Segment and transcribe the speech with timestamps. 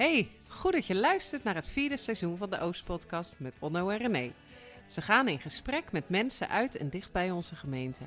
[0.00, 3.98] Hey, goed dat je luistert naar het vierde seizoen van de Oostpodcast met Onno en
[3.98, 4.32] René.
[4.86, 8.02] Ze gaan in gesprek met mensen uit en dicht bij onze gemeente.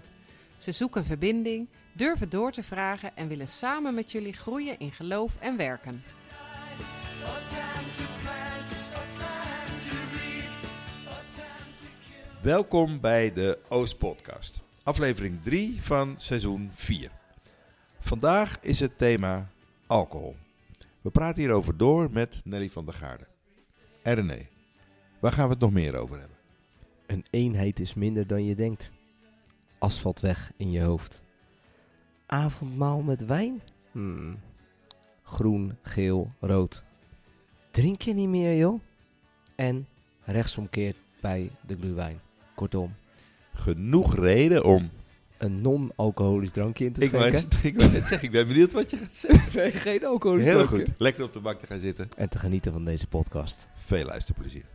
[0.58, 5.36] Ze zoeken verbinding, durven door te vragen en willen samen met jullie groeien in geloof
[5.40, 6.04] en werken.
[12.42, 17.12] Welkom bij de Oostpodcast, aflevering 3 van seizoen 4.
[18.00, 19.50] Vandaag is het thema
[19.88, 20.36] alcohol.
[21.04, 23.28] We praten hierover door met Nelly van der Gaarden.
[24.02, 24.48] En René,
[25.20, 26.38] waar gaan we het nog meer over hebben?
[27.06, 28.92] Een eenheid is minder dan je denkt.
[29.78, 31.22] Asfalt weg in je hoofd.
[32.26, 33.62] Avondmaal met wijn?
[33.92, 34.40] Hmm.
[35.24, 36.84] Groen, geel, rood.
[37.72, 38.82] Drink je niet meer, joh?
[39.56, 39.88] En
[40.24, 42.20] rechtsomkeert bij de gluwijn.
[42.56, 42.96] Kortom,
[43.54, 44.90] Genoeg reden om...
[45.44, 47.60] een non-alcoholisch drankje in te Ik wou, schenken.
[47.64, 49.52] ik wou net zeggen, ik ben benieuwd wat je gaat zeggen.
[49.62, 50.86] nee, geen alcoholisch Heel drankje.
[50.86, 52.10] goed, lekker op de bank te gaan zitten.
[52.18, 53.68] En te genieten van deze podcast.
[53.76, 54.66] Veel luisterplezier.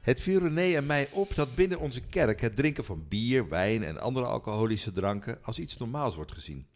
[0.00, 3.84] Het viel René en mij op dat binnen onze kerk het drinken van bier, wijn
[3.84, 6.66] en andere alcoholische dranken als iets normaals wordt gezien.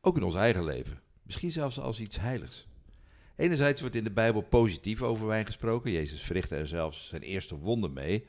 [0.00, 1.00] Ook in ons eigen leven.
[1.22, 2.66] Misschien zelfs als iets heiligs.
[3.36, 5.92] Enerzijds wordt in de Bijbel positief over wijn gesproken.
[5.92, 8.26] Jezus verrichtte er zelfs zijn eerste wonder mee.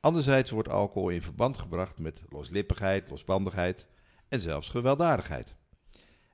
[0.00, 3.86] Anderzijds wordt alcohol in verband gebracht met loslippigheid, losbandigheid
[4.28, 5.54] en zelfs gewelddadigheid.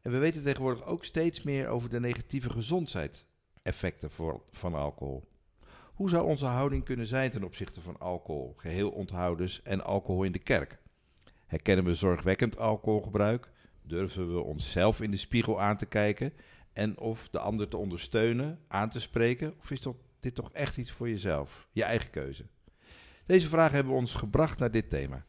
[0.02, 4.10] En we weten tegenwoordig ook steeds meer over de negatieve gezondheidseffecten
[4.52, 5.28] van alcohol.
[5.94, 10.32] Hoe zou onze houding kunnen zijn ten opzichte van alcohol, geheel onthoudens en alcohol in
[10.32, 10.78] de kerk?
[11.46, 13.50] Herkennen we zorgwekkend alcoholgebruik?
[13.82, 16.32] Durven we onszelf in de spiegel aan te kijken
[16.72, 19.54] en of de ander te ondersteunen, aan te spreken?
[19.58, 19.86] Of is
[20.20, 22.46] dit toch echt iets voor jezelf, je eigen keuze?
[23.26, 25.24] Deze vragen hebben ons gebracht naar dit thema.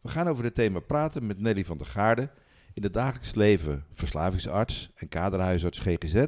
[0.00, 2.30] We gaan over dit thema praten met Nelly van der Gaarden,
[2.74, 6.26] in het dagelijks leven verslavingsarts en kaderhuisarts GGZ,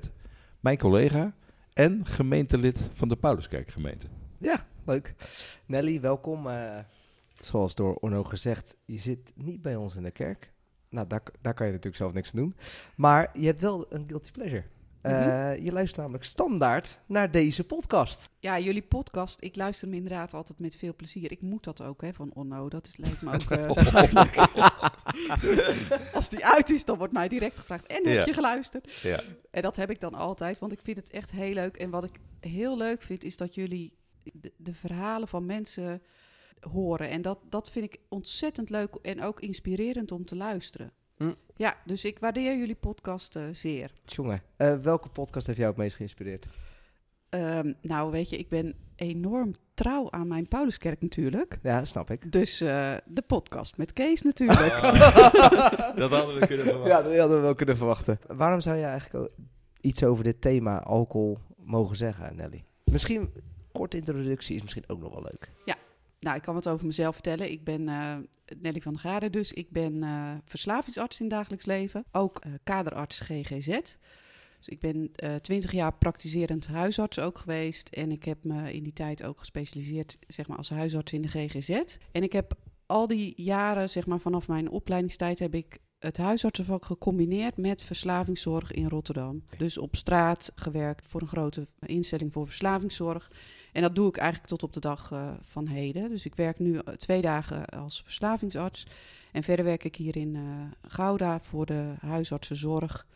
[0.61, 1.35] mijn collega
[1.73, 4.07] en gemeentelid van de Pauluskerkgemeente.
[4.39, 5.15] Ja, leuk.
[5.67, 6.49] Nelly, welkom.
[6.49, 6.79] Eh,
[7.41, 10.53] zoals door Orno gezegd, je zit niet bij ons in de kerk.
[10.89, 12.57] Nou, daar, daar kan je natuurlijk zelf niks aan doen.
[12.97, 14.65] Maar je hebt wel een guilty pleasure.
[15.05, 18.31] Eh, Je luistert namelijk standaard naar deze podcast.
[18.39, 21.31] Ja, jullie podcast, ik luister hem inderdaad altijd met veel plezier.
[21.33, 22.69] Ik moet dat ook, hè, van Onno.
[22.69, 24.55] Dat is, lijkt me ook eh.
[26.15, 28.25] Als die uit is, dan wordt mij direct gevraagd, en heb Ja.
[28.25, 28.93] je geluisterd?
[28.93, 29.21] Ja.
[29.51, 31.77] En dat heb ik dan altijd, want ik vind het echt heel leuk.
[31.77, 36.03] En wat ik heel leuk vind, is dat jullie de, de verhalen van mensen
[36.61, 37.09] horen.
[37.09, 40.93] En dat, dat vind ik ontzettend leuk en ook inspirerend om te luisteren.
[41.17, 41.33] Hm.
[41.57, 43.93] Ja, dus ik waardeer jullie podcast eh, zeer.
[44.05, 46.47] Jongen, eh, welke podcast heeft jou het meest geïnspireerd?
[47.29, 51.59] Ehm, nou, weet je, ik ben enorm trouw aan mijn Pauluskerk natuurlijk.
[51.63, 52.33] Ja, snap ik.
[52.33, 54.81] Dus eh, de podcast met Kees natuurlijk.
[55.97, 56.91] Dat hadden we kunnen verwachten.
[56.91, 58.19] Ja, dat hadden we wel kunnen verwachten.
[58.27, 59.33] Waarom zou je eigenlijk
[59.81, 62.65] iets over dit thema alcohol mogen zeggen, Nelly?
[62.85, 63.43] Misschien een
[63.73, 65.51] korte introductie is misschien ook nog wel leuk.
[66.25, 67.51] Nou, ik kan wat over mezelf vertellen.
[67.51, 68.17] Ik ben eh,
[68.59, 69.53] Nelly van der Gade dus.
[69.53, 72.05] Ik ben eh, verslavingsarts in dagelijks leven.
[72.13, 73.67] Ook eh, kaderarts GGZ.
[74.59, 77.89] Dus ik ben twintig jaar praktiserend huisarts ook geweest.
[77.89, 81.29] En ik heb me in die tijd ook gespecialiseerd zeg maar, als huisarts in de
[81.29, 81.97] GGZ.
[82.13, 82.55] En ik heb
[82.87, 88.73] al die jaren, zeg maar vanaf mijn opleidingstijd, heb ik het huisartsenvak gecombineerd met verslavingszorg
[88.73, 89.45] in Rotterdam.
[89.57, 93.31] Dus op straat gewerkt voor een grote instelling voor verslavingszorg.
[93.75, 96.11] En dat doe ik eigenlijk tot op de dag eh, van heden.
[96.11, 98.87] Dus ik werk nu eh, twee dagen als verslavingsarts.
[99.33, 100.43] En verder werk ik hier in eh,
[100.91, 103.07] Gouda voor de huisartsenzorg.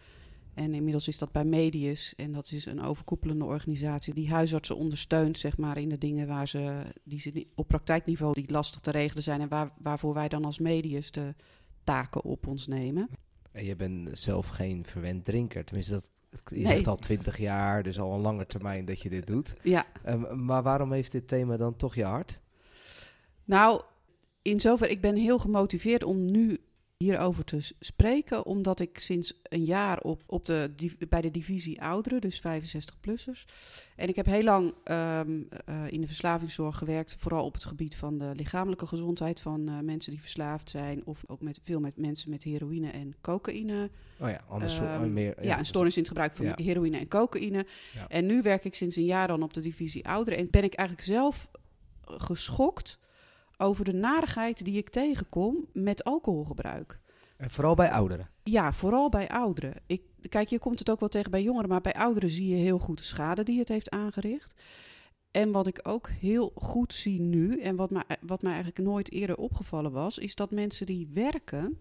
[0.55, 2.15] En inmiddels is dat bij Medius.
[2.17, 6.49] En dat is een overkoepelende organisatie die huisartsen ondersteunt, zeg maar, in de dingen waar
[6.49, 9.41] ze, die op praktijkniveau die lastig te regelen zijn.
[9.41, 11.35] En waar, waarvoor wij dan als Medius de
[11.85, 13.09] taken op ons nemen.
[13.53, 15.65] En je bent zelf geen verwend drinker.
[15.65, 16.67] Tenminste, dat, je Nee.
[16.67, 19.55] zegt al twintig jaar, dus al een lange termijn dat je dit doet.
[19.63, 22.41] Ja, Ehm, maar waarom heeft dit thema dan toch je hart?
[23.45, 23.83] Nou,
[24.43, 26.59] in zover, ik ben heel gemotiveerd om nu
[27.05, 30.71] hierover te spreken, omdat ik sinds een jaar op, op de,
[31.09, 33.45] bij de divisie ouderen, dus 65-plussers.
[33.97, 37.97] En ik heb heel lang ehm, eh, in de verslavingszorg gewerkt, vooral op het gebied
[37.97, 41.97] van de lichamelijke gezondheid van eh, mensen die verslaafd zijn, of ook met, veel met
[41.97, 43.91] mensen met heroïne en cocaïne.
[44.21, 45.45] Oh ja, anders Ehm, meer.
[45.45, 46.55] ja, een stoornis in het gebruik van Ja.
[46.57, 47.67] heroïne en cocaïne.
[47.95, 48.09] Ja.
[48.09, 50.39] En nu werk ik sinds een jaar dan op de divisie ouderen.
[50.39, 51.49] En ben ik eigenlijk zelf
[52.05, 52.99] geschokt
[53.59, 57.01] over de narigheid die ik tegenkom met alcoholgebruik.
[57.37, 58.31] En vooral bij ouderen.
[58.43, 59.75] Ja, vooral bij ouderen.
[59.87, 62.63] Ik, kijk, je komt het ook wel tegen bij jongeren, maar bij ouderen zie je
[62.63, 64.53] heel goed de schade die het heeft aangericht.
[65.31, 69.13] En wat ik ook heel goed zie nu, en wat mij, wat mij eigenlijk nooit
[69.13, 71.79] eerder opgevallen was, is dat mensen die werken,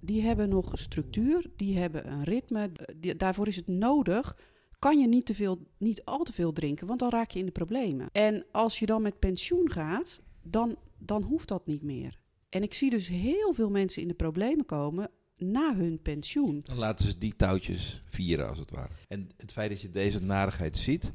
[0.00, 2.70] die hebben nog structuur, die hebben een ritme.
[2.96, 4.36] Die- daarvoor is het nodig.
[4.78, 7.46] Kan je niet, te veel, niet al te veel drinken, want dan raak je in
[7.46, 8.08] de problemen.
[8.12, 12.20] En als je dan met pensioen gaat, dan, dan hoeft dat niet meer.
[12.48, 16.60] En ik zie dus heel veel mensen in de problemen komen na hun pensioen.
[16.64, 18.92] Dan laten ze die touwtjes vieren, als het ware.
[19.08, 21.12] En het feit dat je deze narigheid ziet,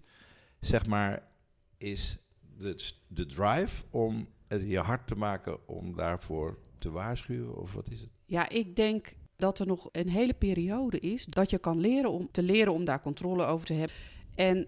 [0.60, 1.28] zeg maar,
[1.78, 2.18] is
[2.58, 7.58] de, de drive om het je hard te maken om daarvoor te waarschuwen?
[7.58, 8.10] Of wat is het?
[8.26, 12.32] Ja, ik denk dat er nog een hele periode is dat je kan leren om
[12.32, 13.96] te leren om daar controle over te hebben.
[14.36, 14.68] En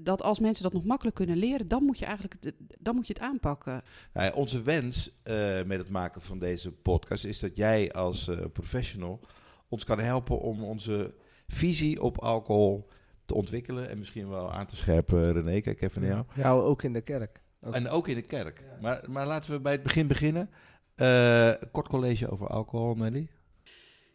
[0.00, 3.06] dat als mensen dat nog makkelijk kunnen leren, dan moet je eigenlijk het- dan moet
[3.06, 3.82] je het aanpakken.
[4.12, 8.28] Nou ja, onze wens eh, met het maken van deze podcast is dat jij als
[8.28, 9.20] eh, professional
[9.68, 11.14] ons kan helpen om onze
[11.48, 12.86] visie op alcohol
[13.24, 15.32] te ontwikkelen en misschien wel aan te scherpen.
[15.32, 16.24] René, kijk even naar jou.
[16.34, 17.42] Ja, ook in de kerk.
[17.62, 17.74] Ook.
[17.74, 18.62] En ook in de kerk.
[18.80, 20.50] Maar, maar laten we bij het begin beginnen.
[20.94, 23.28] Eh, kort college over alcohol, Nelly.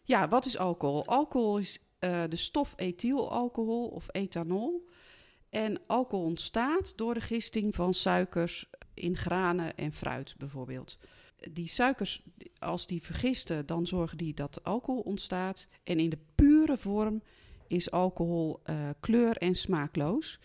[0.04, 1.06] Ja, wat is alcohol?
[1.06, 4.88] Alcohol is eh, de stof ethylalcohol of ethanol.
[5.56, 10.98] En alcohol ontstaat door de gisting van suikers in granen en fruit bijvoorbeeld.
[11.52, 12.24] Die suikers,
[12.60, 15.68] als die vergisten, dan zorgen die dat alcohol ontstaat.
[15.84, 17.22] En in de pure vorm
[17.68, 20.40] is alcohol eh, kleur- en smaakloos.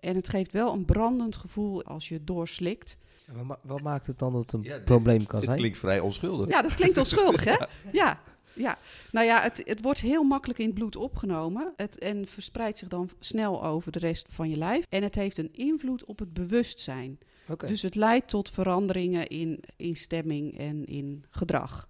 [0.00, 2.96] En het geeft wel een brandend gevoel als je het doorslikt.
[3.32, 5.60] Wat, ma- wat maakt het dan dat het een Ja, dit- probleem kan Dit zijn?
[5.60, 6.48] klinkt vrij onschuldig.
[6.48, 7.54] Ja, dat klinkt onschuldig, hè?
[7.92, 8.20] Ja,
[8.54, 8.78] ja.
[9.12, 12.88] Nou ja, het, het wordt heel makkelijk in het bloed opgenomen het, en verspreidt zich
[12.88, 14.86] dan snel over de rest van je lijf.
[14.88, 17.18] En het heeft een invloed op het bewustzijn.
[17.56, 21.88] Dus het leidt tot veranderingen in, in stemming en in gedrag.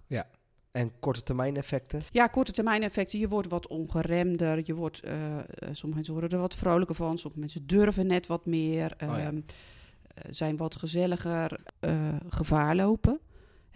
[0.71, 2.01] En korte termijn effecten?
[2.11, 3.19] Ja, korte termijn effecten.
[3.19, 4.61] Je wordt wat ongeremder.
[4.63, 7.17] Je wordt, eh, eh, sommige mensen worden er wat vrolijker van.
[7.17, 8.95] Sommige mensen durven net wat meer.
[9.03, 9.17] Oh ja.
[9.17, 11.59] ehm, eh, zijn wat gezelliger.
[11.79, 13.19] eh, gevaar lopen.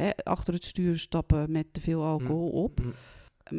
[0.03, 2.79] Hè, achter het stuur stappen met te veel alcohol op.
[2.81, 2.91] Mm.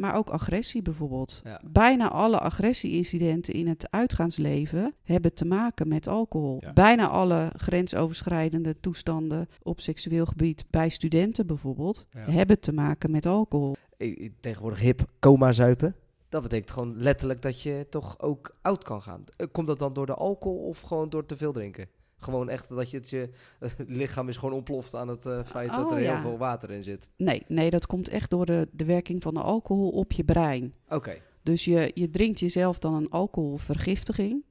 [0.01, 1.41] Maar ook agressie bijvoorbeeld.
[1.45, 1.61] Ja.
[1.71, 6.57] Bijna alle agressieincidenten in het uitgaansleven hebben te maken met alcohol.
[6.61, 6.73] Ja.
[6.73, 12.21] Bijna alle grensoverschrijdende toestanden op seksueel gebied bij studenten bijvoorbeeld Ja.
[12.31, 13.77] hebben te maken met alcohol.
[14.41, 15.95] Tegenwoordig hip coma zuipen.
[16.29, 19.25] Dat betekent gewoon letterlijk dat je toch ook oud kan gaan.
[19.37, 21.87] Eh, Komt dat dan door de alcohol of gewoon door te veel drinken?
[22.21, 23.31] Gewoon echt dat je het je
[23.87, 26.13] lichaam is gewoon ontploft aan het eh, feit dat Oh, er ja.
[26.13, 27.09] heel veel water in zit.
[27.17, 30.75] Nee, nee, dat komt echt door de, de werking van de alcohol op je brein.
[30.89, 31.17] Oké.
[31.43, 34.45] Dus je, je drinkt jezelf dan een alcoholvergiftiging,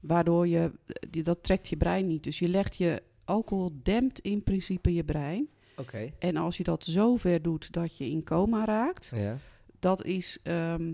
[0.00, 0.70] waardoor je,
[1.10, 2.24] dat trekt je brein niet.
[2.24, 5.48] Dus je legt je, alcohol dempt in principe je brein.
[5.76, 6.10] Oké.
[6.18, 9.38] En als je dat zo ver doet dat je in coma raakt, Ja.
[9.78, 10.92] dat is ehm,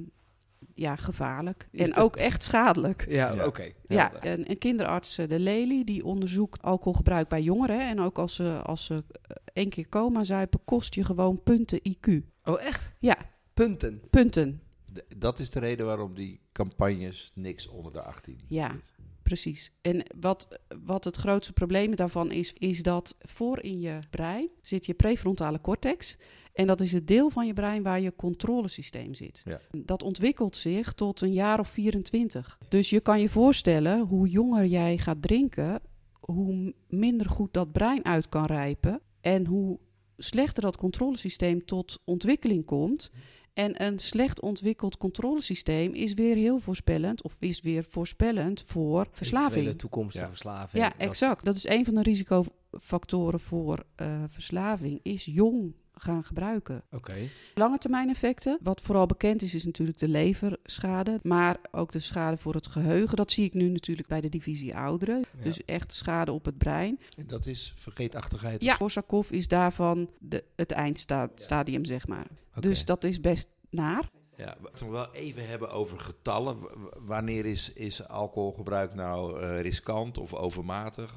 [0.75, 1.69] ja, gevaarlijk.
[1.71, 3.05] Is En dat- ook echt schadelijk.
[3.09, 3.47] Ja, Ja.
[3.47, 3.73] oké.
[3.89, 7.81] Ja, een kinderarts, eh, de Lely, die onderzoekt alcoholgebruik bij jongeren.
[7.89, 11.81] En ook als ze, als ze eh, één keer coma zuipen, kost je gewoon punten
[11.89, 12.09] IQ.
[12.45, 12.93] Oh, echt?
[12.99, 13.17] Ja,
[13.55, 14.01] Punten.
[14.11, 14.62] punten.
[14.95, 18.71] D- Dat is de reden waarom die campagnes niks onder de 18 Ja.
[18.75, 18.81] is.
[19.23, 19.73] Precies.
[19.83, 20.49] En wat,
[20.85, 25.61] wat het grootste probleem daarvan is, is dat voor in je brein zit je prefrontale
[25.61, 26.17] cortex.
[26.61, 29.43] En dat is het deel van je brein waar je controlesysteem zit.
[29.45, 29.61] Ja.
[29.71, 32.59] Dat ontwikkelt zich tot een jaar of 24.
[32.69, 35.81] Dus je kan je voorstellen, hoe jonger jij gaat drinken,
[36.20, 39.01] hoe minder goed dat brein uit kan rijpen.
[39.20, 39.79] En hoe
[40.17, 43.11] slechter dat controlesysteem tot ontwikkeling komt.
[43.53, 49.79] En een slecht ontwikkeld controlesysteem is weer heel voorspellend, of is weer voorspellend voor verslaving.
[49.79, 50.31] toekomstige Ja.
[50.31, 50.82] verslaving.
[50.84, 51.44] Ja, exact.
[51.44, 56.83] Dat is een van de risicofactoren voor eh, verslaving, is jong gaan gebruiken.
[56.91, 57.15] Oké.
[57.55, 62.37] Lange termijn effecten, wat vooral bekend is, is natuurlijk de leverschade, maar ook de schade
[62.37, 63.17] voor het geheugen.
[63.17, 65.19] Dat zie ik nu natuurlijk bij de divisie ouderen.
[65.19, 65.45] Ja.
[65.45, 67.01] Dus echt schade op het brein.
[67.17, 68.63] En dat is vergeetachtigheid.
[68.63, 72.27] Ja, Korsakoff is daarvan de, het eindstadium, zeg maar.
[72.61, 74.11] Dus dat is best naar.
[74.41, 76.56] Ja, we nog wel even hebben over getallen.
[76.99, 81.15] Wanneer is, is alcoholgebruik nou eh, riskant of overmatig?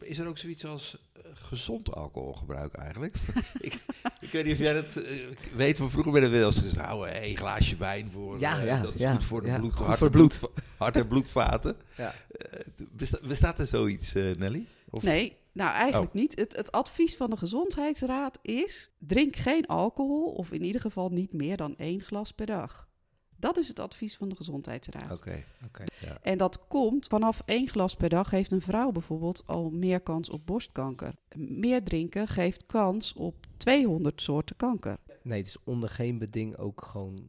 [0.00, 3.16] Is er ook zoiets als eh, gezond alcoholgebruik eigenlijk?
[3.60, 3.78] ik,
[4.20, 6.76] ik weet niet of jij dat eh, weet, maar vroeger werden we wel eens gezegd...
[6.86, 9.48] nou, eh, een glaasje wijn voor, Ja, eh, ja, dat is ja, goed voor de
[9.48, 10.40] ja, bloed, goed hart, voor en bloed.
[10.78, 11.76] hart- en bloedvaten.
[11.96, 12.14] Ja.
[12.28, 14.66] Eh, besta- bestaat er zoiets, eh, Nelly?
[14.90, 16.38] Of- Nee, nou eigenlijk niet.
[16.38, 21.32] Het, het advies van de Gezondheidsraad is: drink geen alcohol, of in ieder geval niet
[21.32, 22.88] meer dan één glas per dag.
[23.36, 25.12] Dat is het advies van de Gezondheidsraad.
[25.16, 25.44] Oké.
[25.66, 25.84] Oké.
[26.00, 26.18] Ja.
[26.22, 30.30] En dat komt vanaf één glas per dag heeft een vrouw bijvoorbeeld al meer kans
[30.30, 31.14] op borstkanker.
[31.36, 34.96] Meer drinken geeft kans op 200 soorten kanker.
[35.22, 37.28] Nee, het is onder geen beding ook gewoon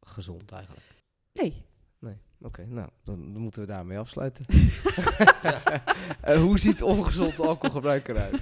[0.00, 0.86] gezond eigenlijk.
[1.32, 1.64] Nee.
[2.42, 4.44] Oké, nou, dan moeten we daarmee afsluiten.
[6.20, 8.36] Eh, hoe ziet ongezond alcoholgebruik eruit?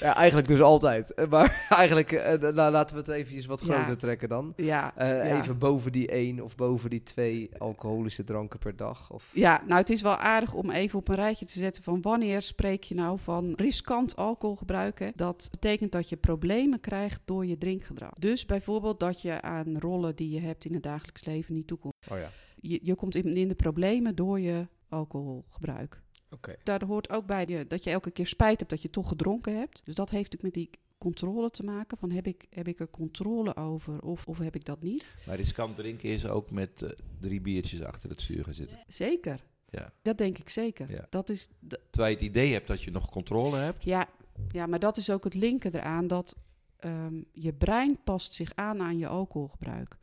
[0.00, 1.14] Ja, eigenlijk dus altijd.
[1.14, 3.74] Eh, Maar eigenlijk, eh, nou, laten we het even wat Ja.
[3.74, 4.52] groter trekken dan.
[4.56, 5.22] Ja, ja.
[5.22, 9.10] Even boven die één of boven die twee alcoholische dranken per dag.
[9.12, 9.30] Of...
[9.32, 12.42] Ja, nou het is wel aardig om even op een rijtje te zetten van wanneer
[12.42, 15.12] spreek je nou van riskant alcoholgebruiken.
[15.16, 18.12] Dat betekent dat je problemen krijgt door je drinkgedrag.
[18.12, 21.94] Dus bijvoorbeeld dat je aan rollen die je hebt in het dagelijks leven niet toekomt.
[22.10, 22.30] Oh ja,
[22.62, 26.02] Je, je komt in, in de problemen door je alcoholgebruik.
[26.30, 26.56] oké.
[26.62, 29.58] Daar hoort ook bij je, dat je elke keer spijt hebt dat je toch gedronken
[29.58, 29.80] hebt.
[29.84, 31.98] Dus dat heeft natuurlijk met die controle te maken.
[31.98, 35.04] Van heb ik, heb ik er controle over of, of heb ik dat niet?
[35.26, 36.90] Maar riskant drinken is ook met eh,
[37.20, 38.78] drie biertjes achter het stuur gaan zitten.
[38.88, 39.44] Zeker.
[39.70, 39.92] Ja.
[40.02, 40.90] Dat denk ik zeker.
[40.90, 41.06] Ja.
[41.10, 41.48] Dat is,
[41.90, 43.84] Terwijl je het idee hebt dat je nog controle hebt.
[43.84, 44.08] Ja,
[44.50, 46.36] ja, maar dat is ook het linken eraan dat
[46.76, 49.96] ehm, je brein past zich aan aan je alcoholgebruik.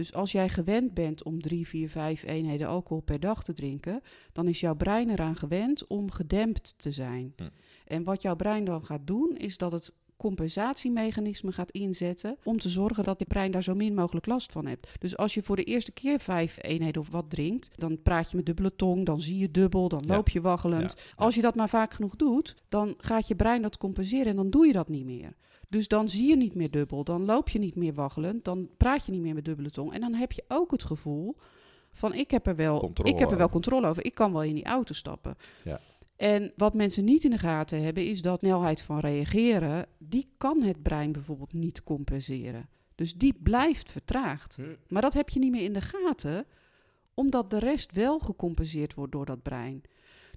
[0.00, 4.00] Dus als jij gewend bent om drie, vier, vijf eenheden alcohol per dag te drinken,
[4.32, 7.32] dan is jouw brein eraan gewend om gedempt te zijn.
[7.36, 7.48] Hm.
[7.86, 12.68] En wat jouw brein dan gaat doen, is dat het compensatiemechanisme gaat inzetten om te
[12.68, 14.92] zorgen dat je brein daar zo min mogelijk last van hebt.
[14.98, 18.36] Dus als je voor de eerste keer vijf eenheden of wat drinkt, dan praat je
[18.36, 20.14] met dubbele tong, dan zie je dubbel, dan Ja.
[20.14, 20.96] loop je waggelend.
[21.14, 24.50] Als je dat maar vaak genoeg doet, dan gaat je brein dat compenseren en dan
[24.50, 25.36] doe je dat niet meer.
[25.70, 29.06] Dus dan zie je niet meer dubbel, dan loop je niet meer waggelend, dan praat
[29.06, 29.92] je niet meer met dubbele tong.
[29.92, 31.36] En dan heb je ook het gevoel
[31.92, 33.60] van ik heb er wel, Controle ik heb er wel over.
[33.60, 35.36] controle over, ik kan wel in die auto stappen.
[35.64, 35.80] Ja.
[36.16, 40.62] En wat mensen niet in de gaten hebben, is dat snelheid van reageren, die kan
[40.62, 42.68] het brein bijvoorbeeld niet compenseren.
[42.94, 44.56] Dus die blijft vertraagd.
[44.56, 44.62] Hm.
[44.88, 46.46] Maar dat heb je niet meer in de gaten,
[47.14, 49.82] omdat de rest wel gecompenseerd wordt door dat brein.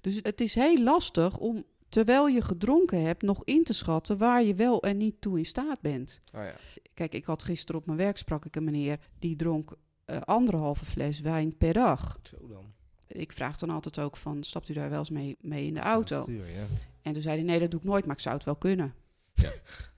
[0.00, 4.42] Dus het is heel lastig om, terwijl je gedronken hebt, nog in te schatten waar
[4.42, 6.20] je wel en niet toe in staat bent.
[6.34, 6.54] Oh ja.
[6.94, 10.84] Kijk, ik had gisteren op mijn werk sprak ik een meneer die dronk eh, anderhalve
[10.84, 12.18] fles wijn per dag.
[12.22, 12.72] Zo dan.
[13.06, 15.80] Ik vraag dan altijd ook van, stapt u daar wel eens mee, mee in de
[15.80, 16.22] auto?
[16.22, 16.64] Stuur, ja.
[17.02, 18.94] En toen zei hij, nee, dat doe ik nooit, maar ik zou het wel kunnen.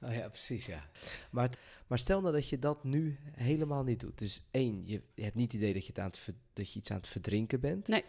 [0.00, 0.88] Oh ja, precies, ja.
[1.30, 4.18] Maar, het- maar stel nou dat je dat nu helemaal niet doet.
[4.18, 6.78] Dus één, je, je hebt niet het idee dat je, het aan het dat je
[6.78, 7.88] iets aan het verdrinken bent.
[7.88, 8.04] Nee.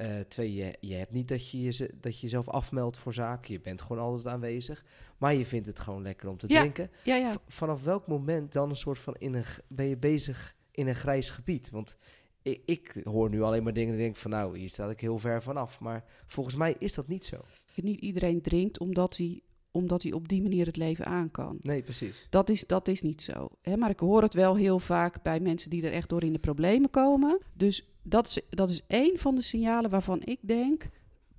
[0.00, 3.52] Eh, twee, je, je hebt niet dat je, je, dat je jezelf afmeldt voor zaken.
[3.52, 4.84] Je bent gewoon altijd aanwezig.
[5.18, 6.58] Maar je vindt het gewoon lekker om te Ja.
[6.60, 6.90] drinken.
[7.04, 7.36] Ja, ja.
[7.46, 11.30] Vanaf welk moment dan een soort van in een, ben je bezig in een grijs
[11.30, 11.70] gebied?
[11.70, 11.96] Want
[12.42, 15.18] ik, ik hoor nu alleen maar dingen en denk van nou, hier sta ik heel
[15.18, 15.80] ver vanaf.
[15.80, 17.36] Maar volgens mij is dat niet zo.
[17.74, 19.40] Niet iedereen drinkt omdat hij,
[19.70, 21.58] omdat hij op die manier het leven aan kan.
[21.62, 22.26] Nee, precies.
[22.30, 23.48] Dat is, dat is niet zo.
[23.62, 23.76] Hè?
[23.76, 26.38] Maar ik hoor het wel heel vaak bij mensen die er echt door in de
[26.38, 27.38] problemen komen.
[27.54, 30.88] Dus dat is, dat is één van de signalen waarvan ik denk,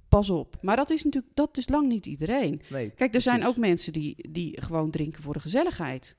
[0.08, 0.58] pas op.
[0.62, 2.62] Maar dat is natuurlijk, dat is lang niet iedereen.
[2.70, 6.16] Nee, Kijk, er zijn ook mensen die, die gewoon drinken voor de gezelligheid.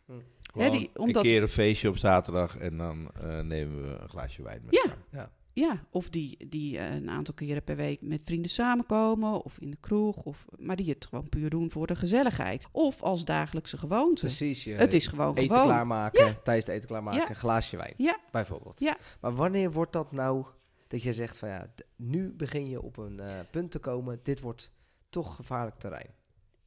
[0.53, 4.09] Gewoon die- omdat- een keer een feestje op zaterdag en dan eh, nemen we een
[4.09, 4.83] glaasje wijn met Ja.
[4.83, 4.99] elkaar.
[5.11, 5.33] Ja.
[5.55, 9.71] Ja, of die, die eh, een aantal keren per week met vrienden samenkomen, of in
[9.71, 12.69] de kroeg, of, maar die het gewoon puur doen voor de gezelligheid.
[12.71, 14.21] Of als dagelijkse gewoonte.
[14.27, 14.65] Precies.
[14.65, 15.69] Je, Het is gewoon eten gewoon.
[15.69, 17.29] klaarmaken, tijdens het eten klaarmaken, Ja.
[17.29, 17.95] een glaasje wijn.
[17.97, 18.19] Ja.
[18.31, 18.81] Bijvoorbeeld.
[18.81, 18.97] Ja.
[19.21, 20.45] Maar wanneer wordt dat nou
[20.89, 24.41] dat je zegt van ja, nu begin je op een eh, punt te komen, dit
[24.41, 24.71] wordt
[25.09, 26.11] toch gevaarlijk terrein.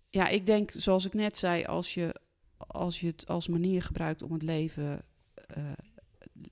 [0.10, 2.16] Ja, ik denk, zoals ik net zei, als je,
[2.58, 5.02] als je het als manier gebruikt om het leven
[5.48, 5.64] eh,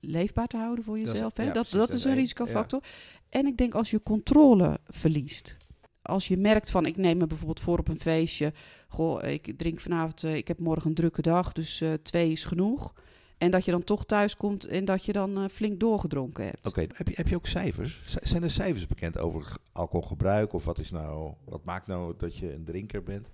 [0.00, 1.42] leefbaar te houden voor jezelf, hè?
[1.42, 2.82] ja, dat, precies, dat dat is een één, risicofactor.
[3.28, 5.56] En ik denk als je controle verliest.
[6.02, 8.52] Als je merkt van, ik neem me bijvoorbeeld voor op een feestje.
[8.88, 12.44] Goh, ik drink vanavond, eh, ik heb morgen een drukke dag, dus eh, twee is
[12.44, 12.94] genoeg.
[13.38, 16.66] En dat je dan toch thuis komt en dat je dan eh, flink doorgedronken hebt.
[16.66, 18.00] Oké, heb, je, heb je ook cijfers?
[18.04, 20.52] Zijn er cijfers bekend over alcoholgebruik?
[20.52, 23.28] Of wat, is nou, wat maakt nou dat je een drinker bent?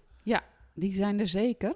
[0.75, 1.75] Die zijn er zeker.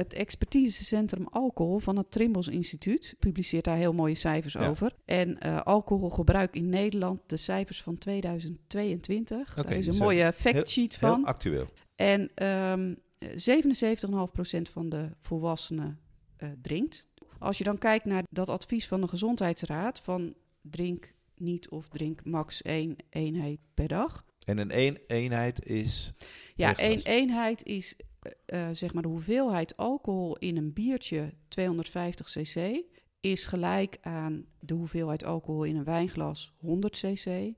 [0.00, 4.68] Het expertisecentrum alcohol van het Trimbos Instituut publiceert daar heel mooie cijfers Ja.
[4.68, 4.92] over.
[5.04, 9.50] En eh, alcoholgebruik in Nederland, de cijfers van 2022.
[9.58, 11.24] Oké, daar is die een mooie factsheet Heel van.
[11.24, 11.68] actueel.
[11.96, 15.98] En ehm 77,5% van de volwassenen
[16.36, 17.08] eh, drinkt.
[17.38, 22.24] Als je dan kijkt naar dat advies van de Gezondheidsraad van drink niet of drink
[22.24, 24.24] max één eenheid per dag.
[24.46, 26.12] En een eenheid is...
[26.54, 31.34] Ja, Één één eenheid is eh, eh, zeg maar de hoeveelheid alcohol in een biertje
[31.48, 32.82] 250 cc
[33.20, 37.54] is gelijk aan de hoeveelheid alcohol in een wijnglas 100 cc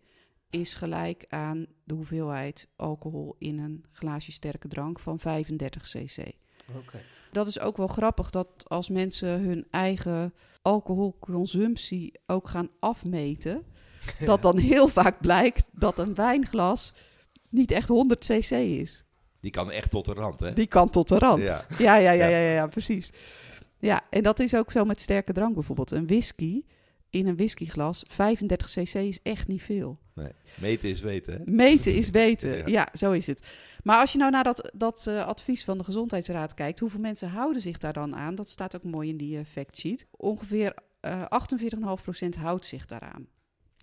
[0.51, 6.19] is gelijk aan de hoeveelheid alcohol in een glaasje sterke drank van 35 cc.
[6.77, 7.01] Oké.
[7.33, 13.63] Dat is ook wel grappig dat als mensen hun eigen alcoholconsumptie ook gaan afmeten,
[14.25, 16.95] dat dan heel vaak blijkt dat een wijnglas
[17.49, 19.05] niet echt 100 cc is.
[19.43, 20.53] Die kan echt tot de rand, hè?
[20.53, 21.43] Die kan tot de rand.
[21.43, 21.67] Ja.
[21.79, 22.27] Ja, ja, ja, Ja.
[22.29, 23.11] ja, ja, ja, precies.
[23.79, 25.91] Ja, en dat is ook zo met sterke drank bijvoorbeeld.
[25.91, 26.63] Een whisky
[27.11, 29.99] in een whiskyglas, 35 cc is echt niet veel.
[30.15, 30.33] Nee.
[30.61, 31.39] Meten is weten, hè?
[31.53, 32.51] Meten is weten.
[32.57, 32.67] Ja.
[32.67, 32.89] Ja.
[32.93, 33.47] zo is het.
[33.83, 37.29] Maar als je nou naar dat, dat eh, advies van de Gezondheidsraad kijkt, hoeveel mensen
[37.29, 38.35] houden zich daar dan aan?
[38.35, 40.07] Dat staat ook mooi in die eh, factsheet.
[40.11, 41.25] Ongeveer eh
[42.25, 43.27] 48,5% houdt zich daaraan.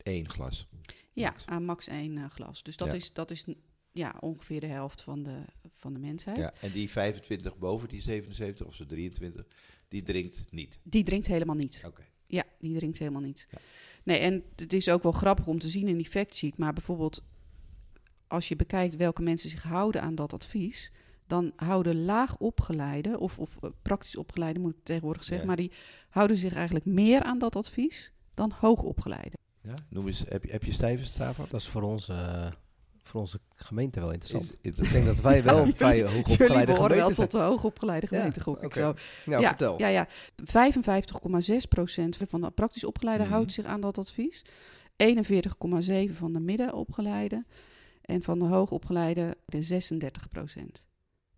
[0.04, 0.68] Eén glas.
[1.14, 1.44] Ja, Max.
[1.46, 2.64] aan max één glas.
[2.64, 2.94] Dus dat Ja.
[2.94, 3.46] is, dat is
[4.00, 5.38] ja, ongeveer de helft van de,
[5.74, 6.38] van de mensheid.
[6.38, 9.46] Ja, en die 25 boven die 77 of zo 23,
[9.88, 10.80] die drinkt niet.
[10.84, 11.84] Die drinkt helemaal niet.
[11.86, 12.04] Oké.
[12.26, 13.48] Ja, die drinkt helemaal niet.
[13.52, 13.58] Ja.
[14.04, 16.58] Nee, en het is ook wel grappig om te zien in die factsheet.
[16.58, 17.24] Maar bijvoorbeeld,
[18.28, 20.92] als je bekijkt welke mensen zich houden aan dat advies...
[21.28, 25.48] dan houden laag opgeleide, of, of eh, praktisch opgeleide moet ik tegenwoordig zeggen...
[25.48, 25.54] Ja.
[25.54, 25.72] maar die
[26.10, 29.38] houden zich eigenlijk meer aan dat advies dan hoog opgeleide.
[29.62, 29.74] Ja?
[29.90, 31.46] Noem eens, heb je, heb je cijfers daarvan?
[31.50, 32.52] Dat is voor onze, eh,
[33.10, 34.58] voor onze gemeente wel interessant.
[34.62, 37.14] Is- is- Ik denk dat wij wel een vrij hoog Jullie opgeleide behoren wel gemeente
[37.16, 37.28] zijn.
[37.30, 38.94] tot de hoog opgeleide Ja, gemeente, gok ik zo.
[39.26, 39.80] Nou, vertel.
[39.80, 40.08] Ja, ja.
[40.44, 43.34] 55,6 procent van de praktisch opgeleide Mhm.
[43.34, 44.46] houdt zich aan dat advies.
[44.96, 47.46] 41,7 van de middenopgeleide.
[48.02, 50.86] En van de hoogopgeleide de 36 procent.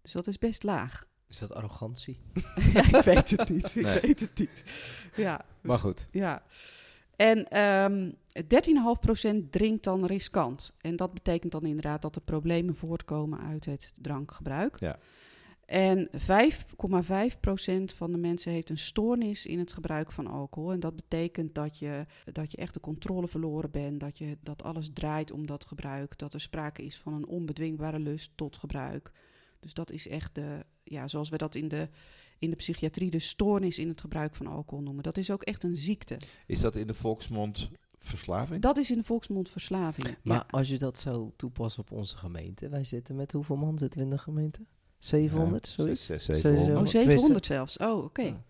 [0.01, 1.05] Dus dat is best laag.
[1.27, 2.19] Is dat arrogantie?
[2.73, 3.75] ja, ik weet het niet.
[3.75, 3.99] Ik Nee.
[3.99, 4.63] weet het niet.
[5.15, 6.07] Ja, Maar dus- goed.
[6.11, 6.43] ja.
[7.15, 10.73] En ehm 13,5% drinkt dan riskant.
[10.81, 14.79] En dat betekent dan inderdaad dat er problemen voortkomen uit het drankgebruik.
[14.79, 15.00] Ja.
[15.65, 16.13] En 5,5%
[17.95, 20.71] van de mensen heeft een stoornis in het gebruik van alcohol.
[20.71, 24.00] En dat betekent dat je, dat je echt de controle verloren bent.
[24.00, 26.17] Dat, je, dat alles draait om dat gebruik.
[26.17, 29.11] Dat er sprake is van een onbedwingbare lust tot gebruik.
[29.59, 31.89] Dus dat is echt de, ja, zoals we dat in de,
[32.39, 35.03] in de psychiatrie, de stoornis in het gebruik van alcohol noemen.
[35.03, 36.17] Dat is ook echt een ziekte.
[36.45, 37.69] Is dat in de volksmond
[38.01, 38.62] verslaving?
[38.62, 40.17] Dat is in de volksmond verslaving.
[40.24, 40.46] Maar ja.
[40.50, 42.70] als je dat zou toepassen op onze gemeente.
[42.70, 44.60] Wij zitten met hoeveel man zitten we in de gemeente?
[44.98, 46.05] 700, Ja, zoiets?
[46.05, 46.48] zes- Sowieso.
[46.50, 46.86] 700.
[46.86, 47.77] Oh, 700 zelfs.
[47.77, 48.22] Oh, oké.
[48.22, 48.43] Ja.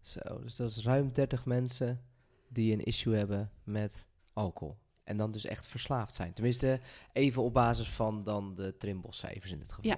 [0.00, 2.02] Zo, dus dat is ruim 30 mensen
[2.48, 4.76] die een issue hebben met alcohol.
[5.04, 6.32] En dan dus echt verslaafd zijn.
[6.32, 6.80] Tenminste,
[7.12, 9.90] even op basis van dan de Trimbos-cijfers in dit geval.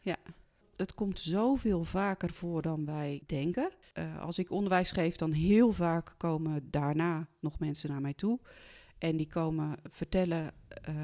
[0.00, 0.16] Ja.
[0.78, 3.70] Het komt zoveel vaker voor dan wij denken.
[3.92, 8.40] Eh, als ik onderwijs geef, dan heel vaak komen daarna nog mensen naar mij toe.
[8.98, 10.94] En die komen vertellen, eh,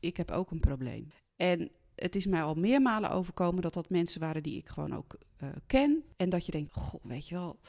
[0.00, 1.08] ik heb ook een probleem.
[1.36, 5.18] En het is mij al meermalen overkomen dat dat mensen waren die ik gewoon ook
[5.36, 6.04] eh, ken.
[6.16, 7.60] En dat je denkt, goh, weet je wel,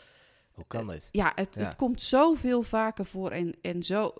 [0.51, 1.09] Hoe kan dit?
[1.11, 1.63] ja, het, Ja.
[1.63, 3.31] het komt zoveel vaker voor.
[3.31, 4.13] En, en zo,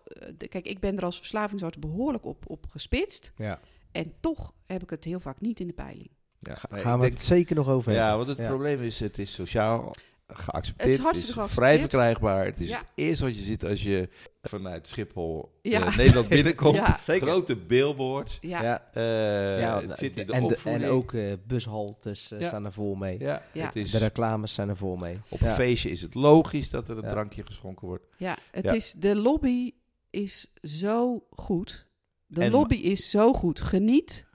[0.50, 3.32] kijk, ik ben er als verslavingsarts behoorlijk op, op gespitst.
[3.38, 3.60] Ja.
[3.92, 6.10] En toch heb ik het heel vaak niet in de peiling.
[6.44, 8.18] Ja, Ga- nee, gaan ik we denk- het zeker nog over Ja, hebben.
[8.18, 8.48] want het Ja.
[8.48, 9.94] probleem is, het is sociaal
[10.28, 10.90] geaccepteerd.
[10.90, 12.46] Het is hartstikke vrij verkrijgbaar.
[12.46, 12.78] Het is Ja.
[12.78, 14.10] het eerste wat je ziet als je
[14.42, 15.82] vanuit Schiphol Ja.
[15.86, 16.76] eh, Nederland binnenkomt.
[16.76, 17.00] Ja.
[17.02, 17.28] Zeker.
[17.28, 18.38] Grote billboards.
[18.42, 18.88] Ja, Ja.
[18.94, 22.48] eh, Ja, het zit in de en, de- en ook eh, bushaltes Ja.
[22.48, 23.20] staan er vol mee.
[23.20, 23.66] Ja, Ja.
[23.66, 25.18] Het is, De reclames zijn er vol mee.
[25.30, 25.48] op Ja.
[25.50, 27.10] een feestje is het logisch dat er een Ja.
[27.10, 28.06] drankje geschonken wordt.
[28.18, 28.72] ja, het Ja.
[28.72, 29.72] is, de lobby
[30.10, 31.86] is zo goed.
[32.26, 33.62] De En- lobby is zo goed.
[33.62, 34.26] Geniet,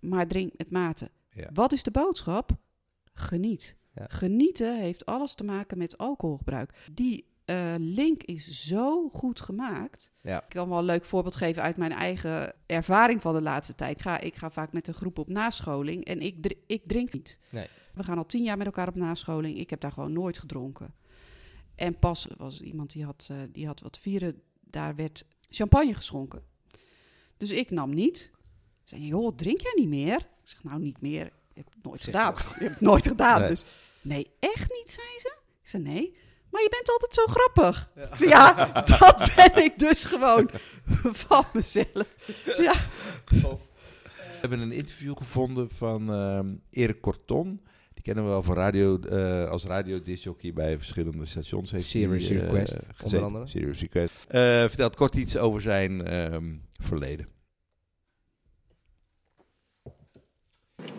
[0.00, 1.10] maar drink met mate.
[1.36, 1.50] Ja.
[1.52, 2.50] Wat is de boodschap?
[3.12, 3.76] Geniet.
[3.92, 4.06] Ja.
[4.08, 6.74] Genieten heeft alles te maken met alcoholgebruik.
[6.92, 10.10] Die eh, link is zo goed gemaakt.
[10.20, 10.42] Ja.
[10.42, 13.96] Ik kan wel een leuk voorbeeld geven uit mijn eigen ervaring van de laatste tijd.
[13.96, 17.12] Ik ga, ik ga vaak met een groep op nascholing en ik, dr- ik drink
[17.12, 17.38] niet.
[17.50, 17.68] Nee.
[17.94, 19.58] We gaan al tien jaar met elkaar op nascholing.
[19.58, 20.94] Ik heb daar gewoon nooit gedronken.
[21.74, 24.42] En pas was iemand die had, eh, die had wat vieren.
[24.60, 26.42] Daar werd champagne geschonken.
[27.36, 28.30] Dus ik nam niet.
[28.84, 30.28] Zei, joh, drink jij niet meer?
[30.46, 31.26] Ik zeg, nou niet meer.
[31.26, 32.32] Ik heb het nooit Zeg gedaan.
[32.32, 33.40] Ik heb het nooit gedaan.
[33.40, 33.48] Nee.
[33.48, 33.64] Dus,
[34.02, 35.34] nee, echt niet, zei ze.
[35.62, 36.16] Ik zei, nee.
[36.50, 37.90] Maar je bent altijd zo grappig.
[38.16, 40.50] Zei, ja, dat ben ik dus gewoon
[41.26, 42.34] van mezelf.
[42.58, 42.74] Ja,
[43.24, 43.58] We
[44.40, 47.60] hebben een interview gevonden van ehm Erik Corton.
[47.94, 51.70] Die kennen we wel van radio, eh, als radiodisjockey bij verschillende stations.
[51.70, 53.46] Heeft Serious hij, eh, Request, onder andere.
[53.46, 54.14] Serious Request.
[54.28, 57.35] Eh, vertelt kort iets over zijn ehm, verleden.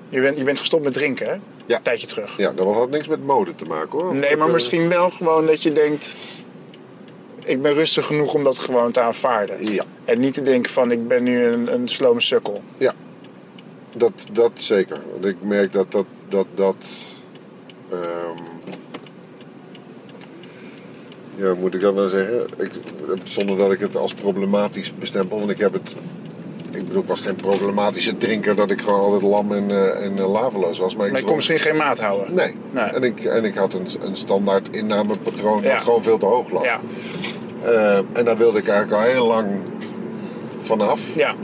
[0.10, 1.36] Je bent, je bent gestopt met drinken, hè?
[1.66, 1.76] Ja.
[1.76, 2.38] Een tijdje terug.
[2.38, 4.10] Ja, dat had niks met mode te maken hoor.
[4.10, 6.16] Of Nee, maar eh, misschien wel gewoon dat je denkt...
[7.44, 9.74] Ik ben rustig genoeg om dat gewoon te aanvaarden.
[9.74, 12.62] Ja, En niet te denken van, ik ben nu een, een slome sukkel.
[13.98, 15.02] dat, dat zeker.
[15.12, 16.06] Want ik merk dat dat.
[16.28, 16.88] dat, dat
[17.92, 18.44] ehm,
[21.36, 22.48] ja, moet ik dat nou zeggen?
[22.58, 22.72] Ik,
[23.24, 25.40] zonder dat ik het als problematisch bestempel.
[25.40, 25.96] Want ik heb het.
[26.72, 30.18] Ik bedoel, ik was geen problematische drinker dat ik gewoon altijd lam en, eh en
[30.18, 30.96] eh, laveloos was.
[30.96, 32.34] Maar ik Maar je kon misschien geen maat houden.
[32.34, 32.56] Nee.
[32.72, 32.84] Nee.
[32.84, 35.72] En, ik, en ik had een, een standaard innamepatroon Ja.
[35.74, 36.64] dat gewoon veel te hoog lag.
[36.64, 36.80] Ja,
[37.66, 39.48] Eh, en daar wilde ik eigenlijk al heel lang
[40.62, 41.02] vanaf.
[41.16, 41.36] ja,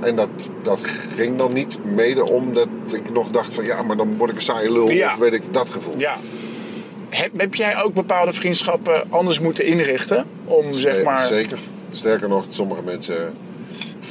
[0.00, 0.80] en dat, dat
[1.16, 4.42] ging dan niet, mede omdat ik nog dacht van ja, maar dan word ik een
[4.42, 5.08] saaie lul Ja.
[5.08, 5.94] of weet ik dat gevoel.
[5.98, 6.16] ja.
[7.08, 10.24] heb, heb jij ook bepaalde vriendschappen anders moeten inrichten?
[10.44, 11.20] Om zeg maar.
[11.26, 11.58] Zeker.
[11.90, 13.32] Sterker nog, sommige mensen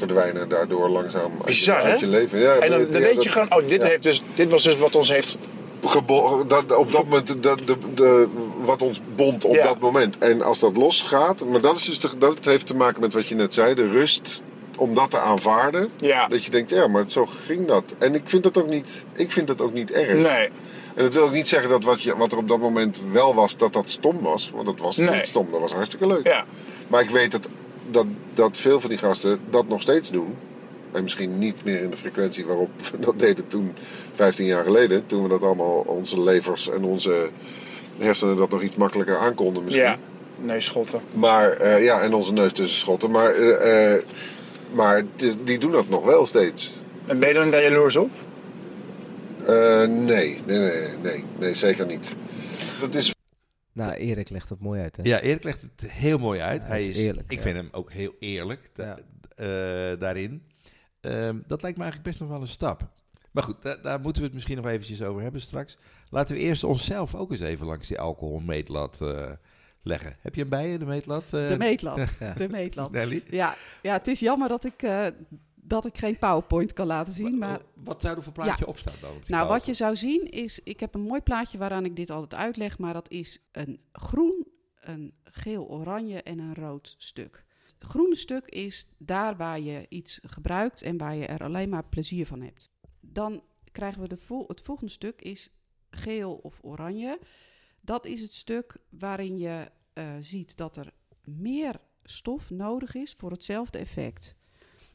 [0.06, 2.40] verdwijnen daardoor langzaam uit, Bizar, je, uit je leven.
[2.40, 4.78] Ja, En dan, dan weet je dat- gewoon, oh, dit, heeft dus, dit was dus
[4.78, 5.38] wat ons heeft.
[5.86, 8.28] Gebo- dat, op dat moment, de, de, de,
[8.62, 9.64] wat ons bond op Ja.
[9.64, 10.18] dat moment.
[10.18, 13.28] En als dat losgaat, maar dat, is dus de, dat heeft te maken met wat
[13.28, 14.42] je net zei, de rust
[14.78, 15.90] om dat te aanvaarden.
[15.98, 16.28] Ja.
[16.28, 17.96] Dat je denkt, ja, maar zo ging dat.
[17.98, 20.14] En ik vind dat ook niet, ik vind dat ook niet erg.
[20.14, 20.50] Nee.
[20.96, 23.36] En dat wil ook niet zeggen dat wat, je, wat er op dat moment wel
[23.36, 24.52] was, dat dat stom was.
[24.54, 25.16] Want dat was Nee.
[25.16, 26.28] niet stom, dat was hartstikke leuk.
[26.28, 26.46] Ja.
[26.88, 27.48] Maar ik weet dat,
[27.90, 30.36] dat, dat veel van die gasten dat nog steeds doen.
[30.92, 33.74] En misschien niet meer in de frequentie waarop we dat deden toen,
[34.14, 35.06] 15 jaar geleden.
[35.06, 37.30] Toen we dat allemaal, onze levers en onze
[37.98, 39.84] hersenen dat nog iets makkelijker aankonden misschien.
[39.84, 39.98] Ja.
[40.36, 41.02] Nee, schotten.
[41.14, 43.12] Maar, eh, ja, en onze neus tussen schotten.
[43.12, 44.02] Maar, eh, eh,
[44.72, 45.04] maar
[45.44, 46.72] die doen dat nog wel steeds.
[47.06, 48.10] En ben je dan daar jaloers op?
[49.48, 52.12] Nee, nee, nee, nee, nee, zeker niet.
[52.80, 53.14] Dat is
[53.74, 55.04] Nou, Erik legt dat mooi uit, hè?
[55.04, 56.62] Ja, Erik legt het heel mooi uit.
[56.62, 57.44] Ja, hij hij is, eerlijk, ik ja.
[57.44, 58.98] vind hem ook heel eerlijk da- Ja.
[59.92, 60.44] eh, daarin.
[61.02, 62.90] Ehm, dat lijkt me eigenlijk best nog wel een stap.
[63.32, 65.78] Maar goed, da- daar moeten we het misschien nog eventjes over hebben straks.
[66.10, 69.32] Laten we eerst onszelf ook eens even langs die alcoholmeetlat eh,
[69.84, 70.16] leggen.
[70.22, 71.24] Heb je hem bij je, de meetlat?
[71.24, 72.12] eh, De meetlat.
[72.20, 72.34] Ja.
[72.38, 72.92] De meetlat.
[72.92, 73.24] Nelly?
[73.30, 75.06] Ja, ja, het is jammer dat ik, eh,
[75.64, 77.38] dat ik geen PowerPoint kan laten zien.
[77.38, 79.16] Maar Wat zou er voor plaatje op staan dan?
[79.16, 81.96] op die nou, wat je zou zien is, ik heb een mooi plaatje waaraan ik
[81.96, 84.48] dit altijd uitleg, maar dat is een groen,
[84.82, 87.46] een geel-oranje en een rood stuk.
[87.80, 91.86] Het groene stuk is daar waar je iets gebruikt en waar je er alleen maar
[91.86, 92.70] plezier van hebt.
[93.00, 95.50] Dan krijgen we de vol- het volgende stuk is
[95.90, 97.20] geel of oranje.
[97.82, 100.92] Dat is het stuk waarin je eh, ziet dat er
[101.24, 104.36] meer stof nodig is voor hetzelfde effect.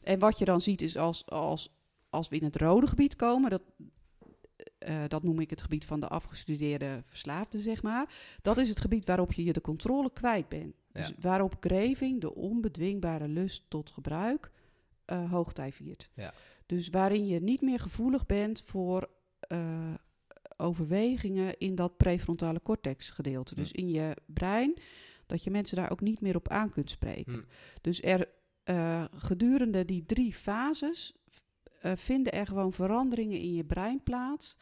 [0.07, 1.77] En wat je dan ziet is als, als,
[2.11, 3.62] als we in het rode gebied komen, dat,
[4.79, 8.14] eh, dat noem ik het gebied van de afgestudeerde verslaafde, zeg maar.
[8.42, 10.75] Dat is het gebied waarop je je de controle kwijt bent.
[10.92, 14.51] Dus waarop craving, de onbedwingbare lust tot gebruik,
[15.05, 16.11] eh hoogtij viert.
[16.14, 16.33] Ja.
[16.66, 19.95] Dus waarin je niet meer gevoelig bent voor eh,
[20.57, 23.55] overwegingen in dat prefrontale cortex gedeelte.
[23.55, 23.61] Hm.
[23.61, 24.79] Dus in je brein,
[25.27, 27.33] dat je mensen daar ook niet meer op aan kunt spreken.
[27.33, 27.42] Hm.
[27.81, 28.29] Dus er
[28.67, 31.15] eh, gedurende die drie fases
[31.81, 34.57] eh, vinden er gewoon veranderingen in je brein plaats.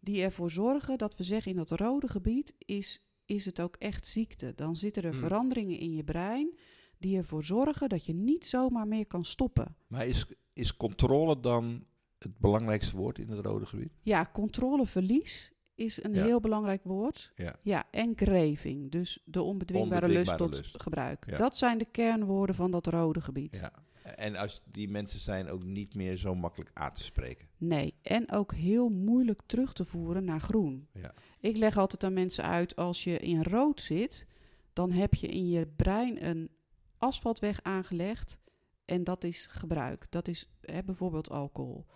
[0.00, 4.06] Die ervoor zorgen dat we zeggen in dat rode gebied is, is het ook echt
[4.06, 4.52] ziekte.
[4.56, 5.18] Dan zitten er Hm.
[5.18, 6.58] veranderingen in je brein
[6.98, 9.76] die ervoor zorgen dat je niet zomaar meer kan stoppen.
[9.86, 11.84] Maar is, is controle dan
[12.18, 13.92] het belangrijkste woord in het rode gebied?
[14.02, 16.24] Ja, controleverlies is een Ja.
[16.24, 17.32] heel belangrijk woord.
[17.34, 17.56] Ja.
[17.62, 20.82] Ja, en craving, dus de onbedwingbare, lust tot lust.
[20.82, 21.24] gebruik.
[21.30, 21.36] Ja.
[21.38, 23.56] Dat zijn de kernwoorden van dat rode gebied.
[23.60, 23.72] ja.
[24.16, 27.48] En als die mensen zijn ook niet meer zo makkelijk aan te spreken.
[27.56, 30.88] Nee, en ook heel moeilijk terug te voeren naar groen.
[30.92, 31.14] Ja.
[31.40, 34.26] Ik leg altijd aan mensen uit, als je in rood zit,
[34.72, 36.50] dan heb je in je brein een
[36.98, 38.38] asfaltweg aangelegd
[38.84, 40.06] en dat is gebruik.
[40.10, 41.86] Dat is hè, bijvoorbeeld alcohol.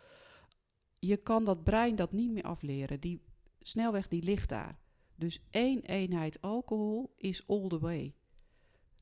[0.98, 3.00] Je kan dat brein dat niet meer afleren.
[3.00, 3.20] Die
[3.62, 4.78] snelweg die ligt daar.
[5.16, 8.14] Dus één eenheid alcohol is all the way.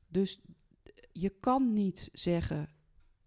[0.07, 0.39] Dus
[1.11, 2.69] je kan niet zeggen,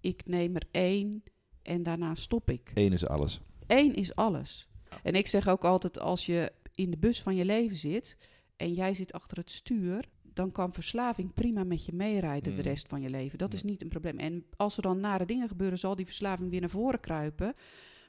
[0.01, 1.23] ik neem er één
[1.63, 2.71] en daarna stop ik.
[2.75, 3.41] Eén is alles.
[3.67, 4.69] Eén is alles.
[5.03, 8.17] En ik zeg ook altijd, als je in de bus van je leven zit
[8.57, 12.67] en jij zit achter het stuur, dan kan verslaving prima met je meerijden de Mm.
[12.69, 13.39] rest van je leven.
[13.39, 14.19] Dat is niet een probleem.
[14.19, 17.55] En als er dan nare dingen gebeuren, zal die verslaving weer naar voren kruipen.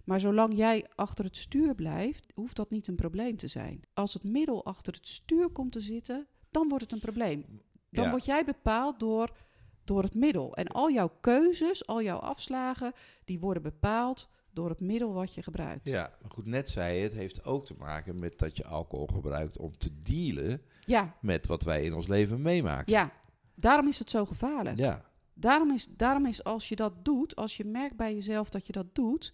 [0.06, 3.82] Maar zolang jij achter het stuur blijft, hoeft dat niet een probleem te zijn.
[3.94, 7.46] Als het middel achter het stuur komt te zitten, dan wordt het een probleem.
[7.90, 8.10] Dan Ja.
[8.10, 9.38] word jij bepaald door,
[9.84, 10.56] door het middel.
[10.56, 12.94] En al jouw keuzes, al jouw afslagen,
[13.26, 15.88] die worden bepaald door het middel wat je gebruikt.
[15.90, 19.08] Ja, maar goed, net zei je, het heeft ook te maken met dat je alcohol
[19.08, 22.94] gebruikt om te dealen Ja, met wat wij in ons leven meemaken.
[22.94, 23.12] ja.
[23.58, 24.78] Daarom is het zo gevaarlijk.
[24.80, 28.66] Ja, Daarom, is, daarom is als je dat doet, als je merkt bij jezelf dat
[28.68, 29.34] je dat doet...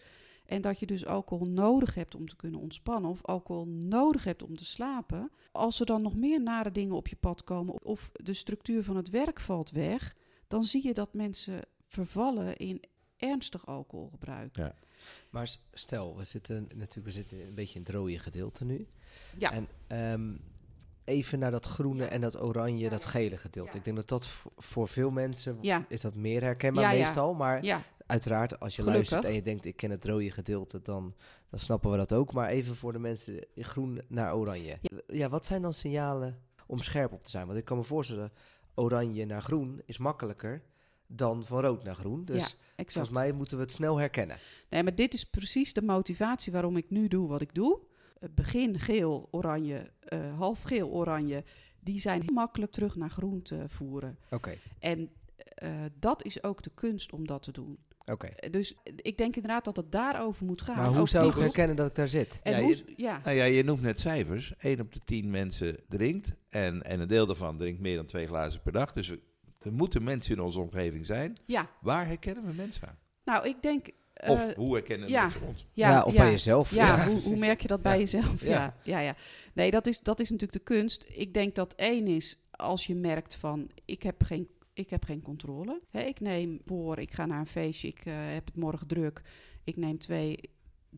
[0.51, 3.11] en dat je dus alcohol nodig hebt om te kunnen ontspannen...
[3.11, 5.31] of alcohol nodig hebt om te slapen...
[5.51, 7.83] als er dan nog meer nare dingen op je pad komen...
[7.83, 10.15] of de structuur van het werk valt weg...
[10.47, 12.81] dan zie je dat mensen vervallen in
[13.17, 14.57] ernstig alcoholgebruik.
[15.29, 18.87] Maar s- stel, we zitten natuurlijk we zitten een beetje in het rode gedeelte nu.
[19.37, 19.51] Ja.
[19.51, 20.33] En ehm,
[21.03, 23.71] even naar dat groene en dat oranje, dat gele gedeelte.
[23.71, 23.77] Ja.
[23.77, 26.97] Ik denk dat dat voor, veel mensen Ja, is dat meer herkenbaar Ja, ja.
[26.97, 27.33] meestal.
[27.33, 29.09] Maar ja, uiteraard, als je Gelukkig.
[29.11, 31.15] luistert en je denkt, ik ken het rode gedeelte, dan,
[31.49, 32.33] dan snappen we dat ook.
[32.33, 34.79] Maar even voor de mensen in groen naar oranje.
[35.07, 35.29] Ja.
[35.29, 37.45] wat zijn dan signalen om scherp op te zijn?
[37.45, 38.31] Want ik kan me voorstellen,
[38.75, 40.61] oranje naar groen is makkelijker
[41.07, 42.25] dan van rood naar groen.
[42.25, 44.37] Dus ja, volgens mij moeten we het snel herkennen.
[44.69, 47.79] Nee, maar dit is precies de motivatie waarom ik nu doe wat ik doe.
[48.31, 51.43] begin geel, oranje, eh, half geel, oranje,
[51.79, 54.17] die zijn heel makkelijk terug naar groen te voeren.
[54.29, 55.69] Oké, En eh,
[55.99, 57.77] dat is ook de kunst om dat te doen.
[58.05, 58.27] Oké.
[58.27, 60.75] Eh, Dus ik denk inderdaad dat het daarover moet gaan.
[60.75, 62.39] Maar hoe Over zou ik herkennen dat ik daar zit?
[62.43, 64.53] En Ja, hoe, je- ja, Nou ja, je noemt net cijfers.
[64.57, 66.33] 1 op de 10 mensen drinkt.
[66.49, 68.91] En, en een deel daarvan drinkt meer dan twee glazen per dag.
[68.91, 69.21] Dus we-
[69.59, 71.37] er moeten mensen in onze omgeving zijn.
[71.45, 72.97] ja, Waar herkennen we mensen aan?
[73.25, 73.87] nou ik denk...
[74.13, 75.21] eh, Of hoe herkennen ja.
[75.21, 75.67] mensen ons?
[75.73, 76.71] Ja, of bij jezelf.
[76.71, 77.07] Ja, Ja.
[77.07, 77.99] Hoe, hoe merk je dat bij Ja.
[77.99, 78.41] jezelf?
[78.41, 78.49] Ja.
[78.49, 78.75] Ja.
[78.83, 79.15] Ja, ja,
[79.53, 81.05] Nee, dat is, dat is natuurlijk de kunst.
[81.07, 84.47] Ik denk dat één is als je merkt van ik heb geen,
[84.81, 85.81] ik heb geen controle.
[85.91, 89.21] Ik neem voor, ik ga naar een feestje, ik eh, heb het morgen druk.
[89.63, 90.39] Ik neem twee,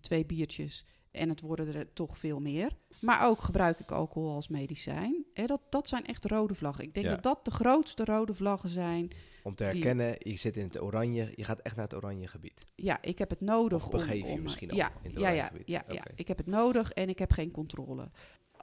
[0.02, 2.72] twee biertjes en het worden er toch veel meer.
[3.02, 5.26] Maar ook gebruik ik alcohol als medicijn.
[5.34, 6.84] Hè, dat, dat zijn echt rode vlaggen.
[6.84, 7.14] Ik denk Ja.
[7.14, 9.12] dat dat de grootste rode vlaggen zijn.
[9.44, 12.28] Om te Die- herkennen, je zit in het oranje, je gaat echt naar het oranje
[12.28, 12.66] gebied.
[12.76, 14.32] Ja, ik heb het nodig Of begeef je om...
[14.32, 15.68] om misschien ja, al in het ja, oranje ja, gebied.
[15.70, 16.04] ja, ja.
[16.16, 18.12] Ik heb het nodig en ik heb geen controle.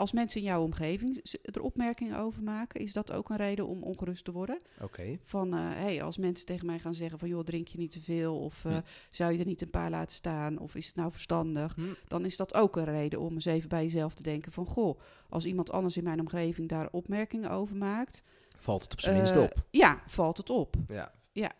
[0.00, 3.82] Als mensen in jouw omgeving er opmerkingen over maken, is dat ook een reden om
[3.82, 4.60] ongerust te worden?
[4.82, 5.18] Oké.
[5.22, 8.00] Van, eh, hey, als mensen tegen mij gaan zeggen van, joh, drink je niet te
[8.00, 8.38] veel?
[8.38, 8.80] Of eh, Hm.
[9.10, 10.58] zou je er niet een paar laten staan?
[10.58, 11.74] Of is het nou verstandig?
[11.74, 11.82] Hm.
[12.08, 15.00] Dan is dat ook een reden om eens even bij jezelf te denken van, goh,
[15.28, 18.22] als iemand anders in mijn omgeving daar opmerkingen over maakt,
[18.56, 19.64] Valt het op zijn minst eh, op.
[19.70, 20.74] Ja, valt het op.
[20.88, 21.12] Ja.
[21.32, 21.52] Ja.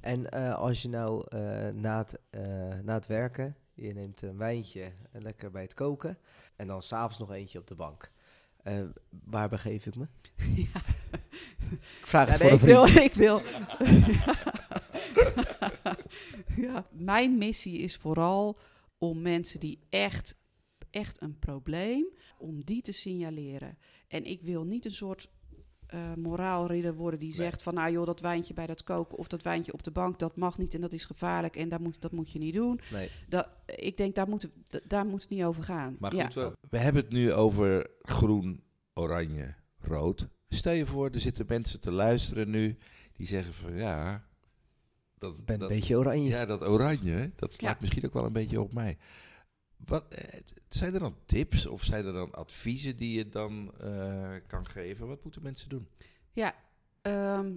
[0.00, 1.26] En als je nou
[1.74, 2.20] na, het,
[2.84, 6.18] na het werken, je neemt een wijntje eh, lekker bij het koken
[6.56, 8.12] en dan s'avonds nog eentje op de bank.
[8.62, 8.82] Eh,
[9.24, 10.06] waar begeef ik me?
[10.72, 10.80] Ja.
[11.70, 13.00] Ik vraag het Ja, voor nee, een vriend.
[13.00, 13.42] ik wil, ik wil.
[16.66, 18.58] ja, mijn missie is vooral
[18.98, 20.36] om mensen die echt,
[20.90, 22.06] echt een probleem,
[22.38, 23.78] om die te signaleren.
[24.08, 25.30] En ik wil niet een soort
[25.86, 29.42] eh, moraalridder worden die zegt van, nou joh, dat wijntje bij dat koken of dat
[29.42, 32.12] wijntje op de bank, dat mag niet en dat is gevaarlijk en dat moet, dat
[32.12, 32.80] moet je niet doen.
[32.92, 33.10] Nee.
[33.28, 34.48] Dat, ik denk, daar moet,
[34.84, 35.96] daar moet het niet over gaan.
[35.98, 36.24] Maar ja.
[36.24, 38.62] goed, we, we hebben het nu over groen,
[38.94, 40.28] oranje, rood.
[40.48, 42.76] Stel je voor, er zitten mensen te luisteren nu
[43.12, 44.24] die zeggen van ja,
[45.18, 46.28] dat, ben dat, een beetje oranje.
[46.28, 47.78] ja, dat oranje, dat slaat Ja.
[47.80, 48.96] misschien ook wel een beetje op mij.
[49.76, 54.34] Wat, eh, zijn er dan tips of zijn er dan adviezen die je dan eh,
[54.46, 55.08] kan geven?
[55.08, 55.88] Wat moeten mensen doen?
[56.32, 56.54] Ja,
[57.02, 57.52] ehm,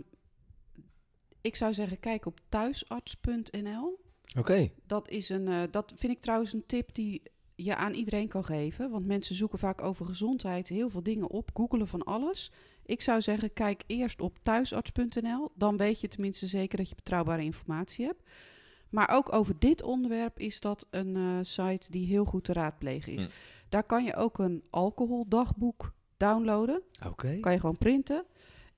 [1.41, 3.99] ik zou zeggen, kijk op thuisarts.nl.
[4.37, 4.69] Oké.
[4.85, 7.21] Dat, is een, eh, dat vind ik trouwens een tip die
[7.55, 8.89] je aan iedereen kan geven.
[8.89, 12.51] Want mensen zoeken vaak over gezondheid heel veel dingen op, googelen van alles.
[12.85, 15.51] Ik zou zeggen, kijk eerst op thuisarts.nl.
[15.55, 18.21] Dan weet je tenminste zeker dat je betrouwbare informatie hebt.
[18.89, 23.13] Maar ook over dit onderwerp is dat een eh, site die heel goed te raadplegen
[23.13, 23.23] is.
[23.23, 23.29] Hm.
[23.69, 26.81] Daar kan je ook een alcoholdagboek downloaden.
[27.05, 27.39] Oké.
[27.39, 28.25] Kan je gewoon printen.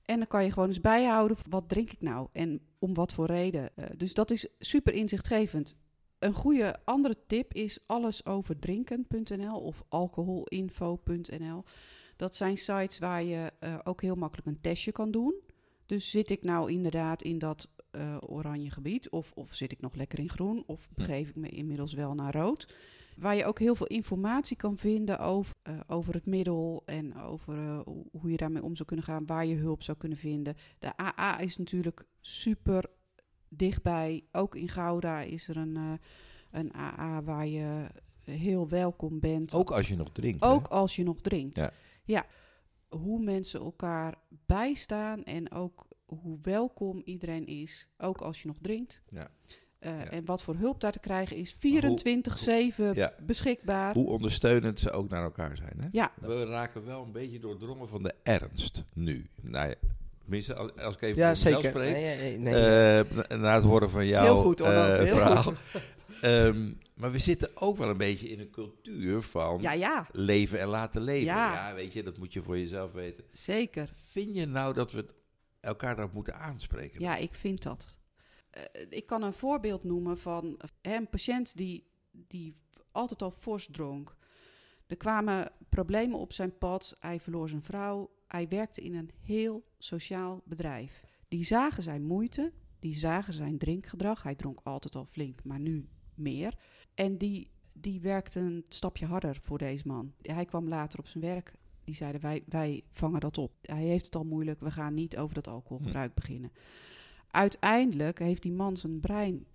[0.04, 3.26] En dan kan je gewoon eens bijhouden, wat drink ik nou en om wat voor
[3.26, 3.76] reden.
[3.76, 5.76] Eh, dus dat is super inzichtgevend.
[6.18, 11.64] Een goede andere tip is allesoverdrinken.nl of alcoholinfo.nl.
[12.16, 15.34] Dat zijn sites waar je eh, ook heel makkelijk een testje kan doen.
[15.86, 19.94] Dus zit ik nou inderdaad in dat eh, oranje gebied of, of zit ik nog
[19.94, 22.74] lekker in groen of begeef ik me inmiddels wel naar rood.
[23.16, 27.54] Waar je ook heel veel informatie kan vinden over, eh, over het middel en over
[27.58, 27.80] eh,
[28.12, 30.54] hoe- je daarmee om zou kunnen gaan, waar je hulp zou kunnen vinden.
[30.78, 32.84] De AA is natuurlijk super
[33.48, 34.24] dichtbij.
[34.32, 35.78] Ook in Gouda is er een,
[36.50, 37.86] een AA waar je
[38.24, 39.54] heel welkom bent.
[39.54, 40.44] Ook als je nog drinkt.
[40.44, 40.50] hè?
[40.50, 41.56] Ook als je nog drinkt.
[41.56, 41.70] Ja.
[42.04, 42.26] ja.
[42.88, 44.14] Hoe mensen elkaar
[44.46, 45.86] bijstaan en ook
[46.22, 47.88] hoe welkom iedereen is.
[47.98, 49.02] Ook als je nog drinkt.
[49.10, 49.28] Ja.
[49.78, 50.10] Eh, Ja.
[50.10, 53.14] En wat voor hulp daar te krijgen is 24-7 Ja.
[53.26, 53.94] beschikbaar.
[53.94, 55.74] Hoe ondersteunend ze ook naar elkaar zijn.
[55.80, 55.88] Hè?
[55.92, 59.26] Ja, We raken wel een beetje doordrongen van de ernst nu.
[59.42, 59.74] Nou ja,
[60.22, 61.70] tenminste, als, als ik even Ja, voor mezelf zeker.
[61.80, 61.92] spreek.
[61.94, 62.54] Nee, nee, nee.
[62.54, 65.52] Eh, na, na het horen van jouw Heel goed, eh, heel verhaal.
[66.20, 70.60] Ehm, maar we zitten ook wel een beetje in een cultuur van ja, ja, leven
[70.60, 71.24] en laten leven.
[71.24, 71.68] Ja.
[71.68, 71.74] Ja.
[71.74, 73.24] weet je, dat moet je voor jezelf weten.
[73.32, 73.92] zeker.
[74.10, 75.04] Vind je nou dat we
[75.60, 77.00] elkaar daarop moeten aanspreken?
[77.00, 77.94] Ja, ik vind dat.
[78.50, 82.56] Eh, ik kan een voorbeeld noemen van een patiënt die, die
[82.92, 84.16] altijd al fors dronk.
[84.86, 86.96] Er kwamen problemen op zijn pad.
[87.00, 88.10] Hij verloor zijn vrouw.
[88.26, 91.04] Hij werkte in een heel sociaal bedrijf.
[91.28, 92.52] Die zagen zijn moeite.
[92.78, 94.22] Die zagen zijn drinkgedrag.
[94.22, 96.54] Hij dronk altijd al flink, maar nu meer.
[96.94, 100.14] En die, die werkte een stapje harder voor deze man.
[100.22, 101.52] Hij kwam later op zijn werk.
[101.84, 103.52] Die zeiden, wij, wij vangen dat op.
[103.62, 104.60] Hij heeft het al moeilijk.
[104.60, 106.52] We gaan niet over dat alcoholgebruik beginnen.
[107.30, 109.46] Uiteindelijk heeft die man zijn brein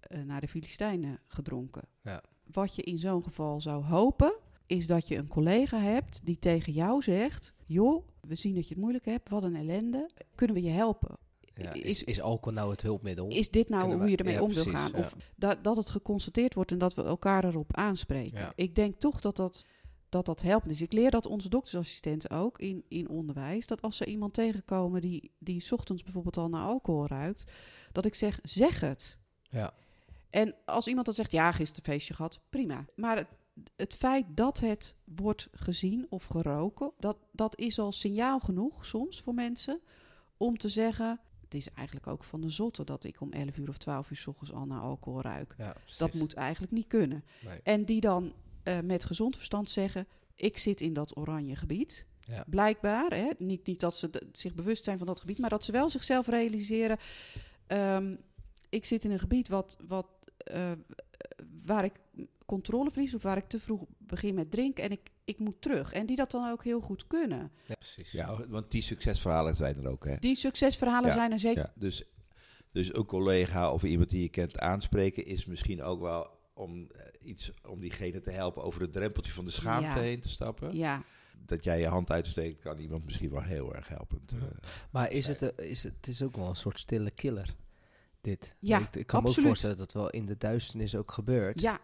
[0.00, 1.82] eh, naar de Filistijnen gedronken.
[2.02, 2.22] Ja.
[2.52, 4.34] Wat je in zo'n geval zou hopen,
[4.66, 8.74] is dat je een collega hebt die tegen jou zegt: Joh, we zien dat je
[8.74, 10.10] het moeilijk hebt, wat een ellende.
[10.34, 11.16] Kunnen we je helpen?
[11.54, 13.28] Ja, is, is- alcohol nou het hulpmiddel?
[13.28, 14.90] Is dit nou hoe je ermee ja, om wil precies, gaan?
[14.92, 14.98] ja.
[14.98, 18.52] Of dat, dat het geconstateerd wordt en dat we elkaar erop aanspreken.
[18.54, 19.64] Ik denk toch dat dat
[20.14, 20.68] dat dat helpt.
[20.68, 23.66] Dus ik leer dat onze doktersassistenten ook in, in onderwijs.
[23.66, 27.52] Dat als ze iemand tegenkomen die, die 's ochtends bijvoorbeeld al naar alcohol ruikt,
[27.92, 29.16] dat ik zeg, zeg het.
[29.48, 29.74] Ja.
[30.30, 32.84] En als iemand dan zegt, ja, gisteren feestje gehad, prima.
[32.96, 33.28] Maar het,
[33.76, 39.20] het feit dat het wordt gezien of geroken, dat, dat is al signaal genoeg soms
[39.20, 39.80] voor mensen
[40.36, 43.68] om te zeggen, het is eigenlijk ook van de zotte dat ik om 11 uur
[43.68, 45.54] of 12 uur 's ochtends al naar alcohol ruik.
[45.58, 47.24] ja Dat moet eigenlijk niet kunnen.
[47.44, 47.60] Nee.
[47.62, 48.32] En die dan
[48.64, 52.06] eh, met gezond verstand zeggen: Ik zit in dat oranje gebied.
[52.20, 52.44] Ja.
[52.46, 53.10] Blijkbaar.
[53.14, 53.30] Hè?
[53.38, 56.26] Niet, niet dat ze zich bewust zijn van dat gebied, maar dat ze wel zichzelf
[56.26, 56.98] realiseren.
[57.66, 58.14] ehm,
[58.68, 60.72] ik zit in een gebied wat, wat, eh,
[61.64, 61.92] waar ik
[62.46, 65.92] controle verlies of waar ik te vroeg begin met drinken en ik, ik moet terug.
[65.92, 67.50] En die dat dan ook heel goed kunnen.
[67.66, 68.12] Ja, precies.
[68.12, 70.16] Ja, want die succesverhalen zijn er ook, hè?
[70.18, 71.62] Die succesverhalen Ja, zijn er zeker.
[71.62, 72.04] Ja, dus,
[72.72, 77.28] dus een collega of iemand die je kent aanspreken is misschien ook wel om eh,
[77.28, 80.00] iets om diegene te helpen over het drempeltje van de schaamte Ja.
[80.00, 80.76] heen te stappen.
[80.76, 81.02] Ja,
[81.46, 84.32] Dat jij je hand uitsteekt, kan iemand misschien wel heel erg helpend.
[84.32, 84.38] eh,
[84.90, 87.54] Maar is het, eh, is het, het is ook wel een soort stille killer,
[88.20, 88.56] dit.
[88.58, 91.60] Ja, ik, ik kan me ook voorstellen dat het wel in de duisternis ook gebeurt.
[91.60, 91.80] ja.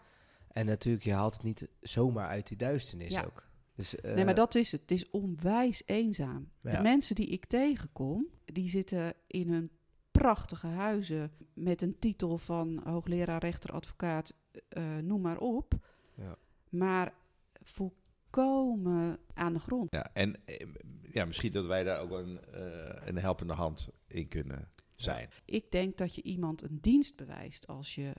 [0.51, 3.25] En natuurlijk, je haalt het niet zomaar uit die duisternis Ja.
[3.25, 3.49] ook.
[3.75, 4.81] Dus, nee, eh, maar dat is het.
[4.81, 6.51] Het is onwijs eenzaam.
[6.63, 6.71] Ja.
[6.77, 9.71] De mensen die ik tegenkom, die zitten in hun
[10.11, 14.35] prachtige huizen met een titel van hoogleraar, rechter, advocaat,
[14.69, 15.75] eh, noem maar op.
[16.15, 16.37] Ja.
[16.69, 17.15] Maar
[17.63, 19.93] volkomen aan de grond.
[19.95, 20.67] Ja, en eh,
[21.03, 25.29] ja, misschien dat wij daar ook een, eh, een helpende hand in kunnen zijn.
[25.45, 28.13] Ik denk dat je iemand een dienst bewijst als je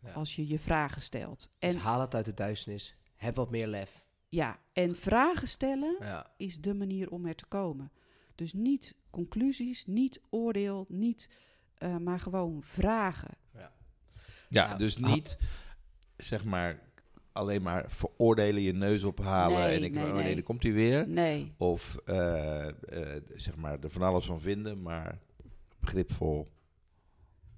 [0.00, 0.12] Ja.
[0.12, 1.38] als je, je vragen stelt.
[1.58, 2.96] dus En haal het uit de duisternis.
[3.16, 4.06] Heb wat meer lef.
[4.28, 6.32] ja, en vragen stellen Ja.
[6.36, 7.92] is de manier om er te komen.
[8.34, 11.30] Dus niet conclusies, niet oordeel, niet,
[11.74, 13.36] eh, maar gewoon vragen.
[14.54, 15.12] Ja, Ja, dus ah.
[15.12, 15.36] niet
[16.16, 16.82] zeg maar
[17.32, 20.34] alleen maar veroordelen, je neus ophalen Nee, en ik, nee, oh nee, nee.
[20.34, 21.08] daar komt hij weer.
[21.08, 22.74] Nee, Of eh, eh,
[23.34, 25.18] zeg maar er van alles van vinden, maar
[25.80, 26.48] begripvol.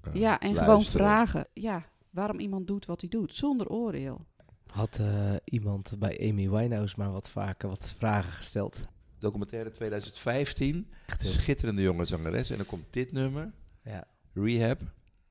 [0.00, 1.46] eh, ja, en gewoon vragen.
[1.52, 4.26] Ja, waarom iemand doet wat hij doet, zonder oordeel.
[4.66, 8.84] Had eh, iemand bij Amy Winehouse maar wat vaker wat vragen gesteld?
[9.18, 12.50] Documentaire 2015, Echt heel schitterende jonge zangeres.
[12.50, 14.04] En dan komt dit nummer, Ja.
[14.34, 14.80] Rehab.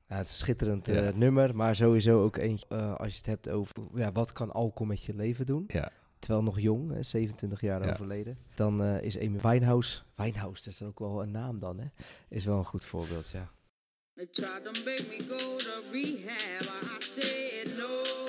[0.08, 0.94] Ja, het is een schitterend Ja.
[1.06, 4.52] eh, nummer, maar sowieso ook eentje eh, als je het hebt over ja, wat kan
[4.52, 5.64] alcohol met je leven doen.
[5.66, 5.90] Ja.
[6.18, 7.92] Terwijl nog jong, hè, 27 jaar Ja.
[7.92, 8.38] overleden.
[8.54, 11.86] Dan eh, is Amy Winehouse, Winehouse, dat is dan ook wel een naam dan, hè?
[12.28, 13.50] Is wel een goed voorbeeld, ja.
[14.14, 16.62] They tried to make me go to rehab.
[16.62, 18.26] I said no, no,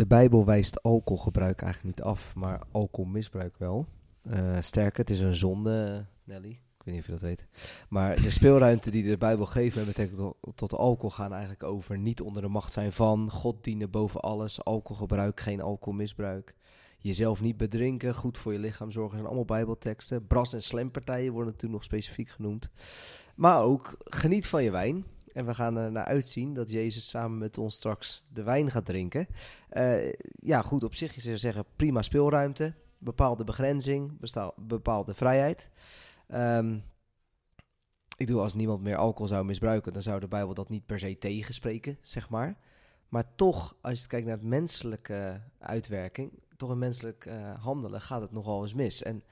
[0.00, 3.86] De Bijbel wijst alcoholgebruik eigenlijk niet af, maar alcoholmisbruik wel.
[4.22, 6.50] Eh, sterker, het is een zonde, Nelly.
[6.50, 7.46] Ik weet niet of je dat weet.
[7.88, 11.98] Maar de speelruimte die de Bijbel geeft met betrekking tot, tot alcohol gaan eigenlijk over
[11.98, 16.54] niet onder de macht zijn van, God dienen boven alles, alcoholgebruik, geen alcoholmisbruik.
[16.98, 20.26] Jezelf niet bedrinken, goed voor je lichaam zorgen, zijn allemaal bijbelteksten.
[20.26, 22.70] Bras- en slampartijen worden natuurlijk nog specifiek genoemd.
[23.34, 25.04] Maar ook geniet van je wijn.
[25.32, 28.84] En we gaan er naar uitzien dat Jezus samen met ons straks de wijn gaat
[28.84, 29.26] drinken.
[29.68, 34.20] Eh, ja, goed, op zich is er zeggen prima speelruimte, bepaalde begrenzing,
[34.56, 35.70] bepaalde vrijheid.
[36.26, 36.78] Ehm,
[38.16, 40.98] ik doe als niemand meer alcohol zou misbruiken, dan zou de Bijbel dat niet per
[40.98, 42.58] se tegenspreken, zeg maar.
[43.08, 48.20] Maar toch, als je kijkt naar het menselijke uitwerking, toch een menselijk eh, handelen, gaat
[48.20, 49.02] het nogal eens mis.
[49.02, 49.22] En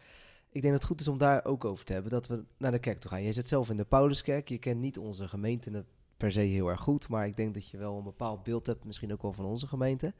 [0.59, 2.71] ik denk dat het goed is om daar ook over te hebben, dat we naar
[2.71, 3.23] de kerk toe gaan.
[3.23, 5.85] Je zit zelf in de Pauluskerk, je kent niet onze gemeente
[6.16, 8.85] per se heel erg goed, maar ik denk dat je wel een bepaald beeld hebt,
[8.85, 10.14] misschien ook wel van onze gemeente.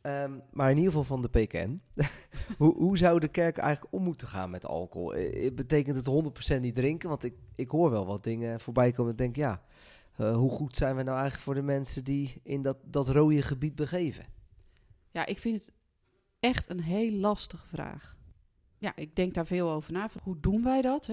[0.00, 1.80] Ehm, maar in ieder geval van de PKN.
[2.58, 5.14] hoe, hoe zou de kerk eigenlijk om moeten gaan met alcohol?
[5.14, 7.08] Eh, betekent het 100% niet drinken?
[7.08, 9.12] Want ik, ik hoor wel wat dingen voorbij komen.
[9.12, 9.62] Ik denk, ja,
[10.16, 13.42] eh, hoe goed zijn we nou eigenlijk voor de mensen die in dat, dat rode
[13.42, 14.26] gebied begeven?
[15.10, 15.72] Ja, ik vind het
[16.40, 18.15] echt een heel lastige vraag.
[18.78, 20.10] Ja, ik denk daar veel over na.
[20.22, 21.08] Hoe doen wij dat?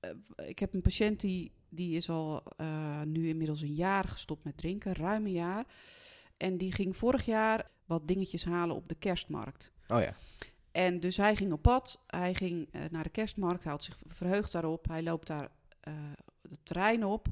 [0.00, 4.44] Eh, ik heb een patiënt die, die is al eh, nu inmiddels een jaar gestopt
[4.44, 5.64] met drinken, ruim een jaar.
[6.36, 9.72] En die ging vorig jaar wat dingetjes halen op de kerstmarkt.
[9.88, 10.14] Oh ja.
[10.70, 13.98] En dus hij ging op pad, hij ging eh, naar de kerstmarkt, hij had zich
[14.06, 14.88] verheugd daarop.
[14.88, 15.48] Hij loopt daar
[15.80, 15.92] eh
[16.48, 17.26] het terrein op.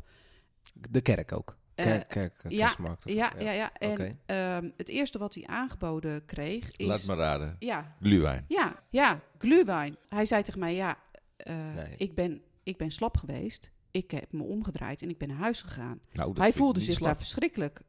[0.72, 1.56] De kerk ook.
[1.76, 3.16] Eh, Kerk, kerk ja, kerstmarkt of zo.
[3.16, 3.72] Ja, ja, ja.
[3.74, 6.86] En ehm, het eerste wat hij aangeboden kreeg is...
[6.86, 7.56] Laat maar raden.
[7.58, 8.44] Ja, Gluwijn.
[8.48, 9.96] ja, ja, glühwein.
[10.08, 10.98] Hij zei tegen mij, ja,
[11.36, 11.94] eh, Nee.
[11.96, 13.70] ik, ben, ik ben slap geweest.
[13.90, 16.00] ik heb me omgedraaid en ik ben naar huis gegaan.
[16.12, 17.06] Nou, Hij voelde zich slap.
[17.08, 17.80] daar verschrikkelijk.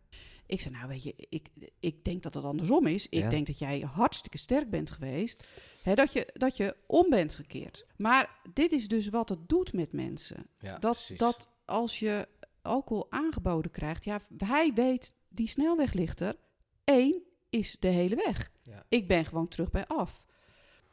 [0.46, 1.48] Ik zei, nou weet je, ik,
[1.80, 3.08] ik denk dat het andersom is.
[3.10, 3.30] Ik Ja.
[3.30, 5.48] denk dat jij hartstikke sterk bent geweest.
[5.84, 7.86] Hè, dat, je, dat je om bent gekeerd.
[7.98, 10.48] Maar dit is dus wat het doet met mensen.
[10.60, 12.28] Ja, dat, dat als je
[12.68, 16.36] alcohol aangeboden krijgt, ja, hij weet, die snelweglichter,
[16.84, 18.52] één is de hele weg.
[18.64, 18.84] Ja.
[18.90, 20.26] Ik ben gewoon terug bij af.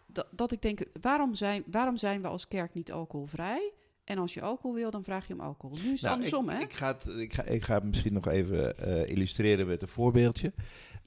[0.07, 3.73] Dat, dat ik denk, waarom zijn, waarom zijn we als kerk niet alcoholvrij?
[4.05, 5.77] En als je alcohol wil, dan vraag je om alcohol.
[5.77, 6.63] Nu is het Nou, andersom, ik, hè?
[6.63, 9.89] Ik ga, het, ik, ga, ik ga het misschien nog even eh, illustreren met een
[9.89, 10.53] voorbeeldje.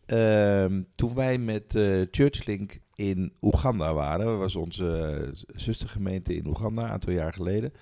[0.05, 6.83] Ehm, toen wij met eh, Churchlink in Oeganda waren, was onze eh, zustergemeente in Oeganda
[6.83, 7.73] een aantal jaar geleden.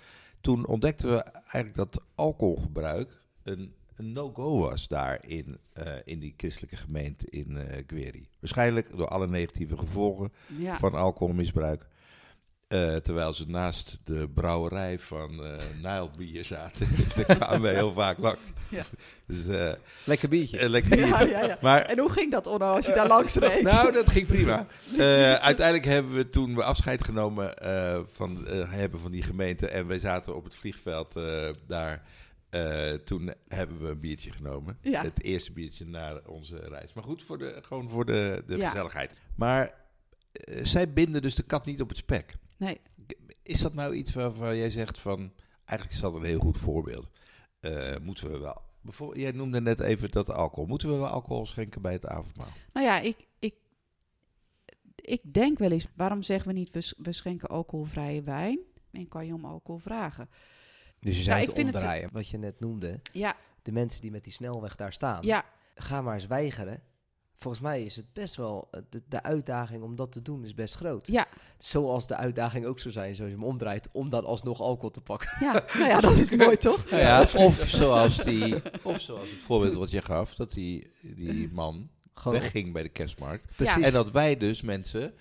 [0.45, 6.33] Toen ontdekten we eigenlijk dat alcoholgebruik een, een no-go was daar in, eh, in die
[6.37, 8.27] christelijke gemeente in eh Gweri.
[8.39, 10.77] Waarschijnlijk door alle negatieve gevolgen ja.
[10.77, 11.87] van alcoholmisbruik.
[12.67, 15.51] Eh, terwijl ze naast de brouwerij van eh
[15.81, 16.87] Nijlbier zaten.
[17.15, 18.39] Daar kwamen wij heel vaak langs.
[18.69, 18.83] Ja.
[19.27, 19.71] Dus eh,
[20.03, 20.69] Lekker biertje.
[20.69, 21.27] lekker biertje.
[21.27, 21.57] ja, ja.
[21.61, 23.61] Maar En hoe ging dat, Onno, als je daar langs reed?
[23.71, 24.67] nou, dat ging prima.
[24.97, 29.67] Eh, uiteindelijk hebben we toen we afscheid genomen eh, van, hebben van die gemeente.
[29.67, 32.03] En wij zaten op het vliegveld eh, daar.
[32.49, 34.77] Eh, toen hebben we een biertje genomen.
[34.81, 35.01] Ja.
[35.03, 36.93] Het eerste biertje naar onze reis.
[36.93, 38.69] Maar goed, voor de, gewoon voor de, de Ja.
[38.69, 39.11] gezelligheid.
[39.35, 39.73] Maar
[40.63, 42.35] zij binden dus de kat niet op het spek.
[42.57, 42.81] Nee.
[43.43, 45.31] Is dat nou iets waarvan jij zegt van...
[45.65, 47.07] Eigenlijk is dat een heel goed voorbeeld.
[47.59, 48.61] Eh, moeten we wel...
[48.81, 50.65] Bijvoorbeeld, jij noemde net even dat alcohol.
[50.65, 52.47] Moeten we wel alcohol schenken bij het avondmaal?
[52.73, 53.55] Nou ja, ik, ik,
[54.95, 58.59] ik denk wel eens, waarom zeggen we niet, we, sch- we schenken alcoholvrije wijn?
[58.91, 60.29] En kan je om alcohol vragen?
[60.99, 62.11] Dus je Ja, zou ik het vind het-.
[62.11, 62.99] Wat je net noemde.
[63.11, 65.23] Ja, De mensen die met die snelweg daar staan.
[65.23, 65.45] ja,
[65.75, 66.81] Ga maar eens weigeren.
[67.37, 68.67] Volgens mij is het best wel...
[68.71, 71.07] eh, De, de uitdaging om dat te doen is best groot.
[71.07, 71.27] ja,
[71.57, 73.89] Zoals de uitdaging ook zou zijn, zoals je hem omdraait...
[73.91, 75.29] om dan alsnog alcohol te pakken.
[75.39, 75.63] ja.
[75.77, 76.89] Nou ja, dat is mooi toch?
[76.89, 81.49] Nou ja, of zoals, die, of zoals het voorbeeld wat je gaf, dat die, die
[81.51, 83.55] man Gewoon wegging bij de kerstmarkt.
[83.55, 83.83] Precies.
[83.85, 85.13] En dat wij dus mensen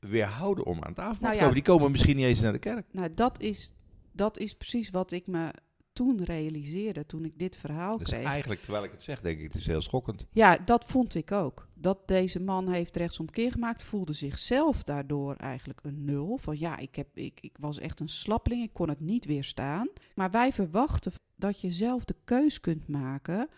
[0.00, 1.38] weerhouden om aan tafel Nou te ja.
[1.38, 1.54] komen.
[1.54, 2.86] Die komen misschien niet eens naar de kerk.
[2.92, 3.72] Nou, dat is,
[4.12, 5.50] dat is precies wat ik me
[5.96, 8.24] toen realiseerde, toen ik dit verhaal Dus kreeg.
[8.24, 10.26] eigenlijk, terwijl ik het zeg, denk ik, het is heel schokkend.
[10.30, 11.68] Ja, dat vond ik ook.
[11.74, 16.38] Dat deze man heeft rechtsomkeer gemaakt, voelde zichzelf daardoor eigenlijk een nul.
[16.40, 19.88] Van ja, ik, heb, ik, ik was echt een slappeling, ik kon het niet weerstaan.
[20.14, 23.48] Maar wij verwachten dat je zelf de keus kunt maken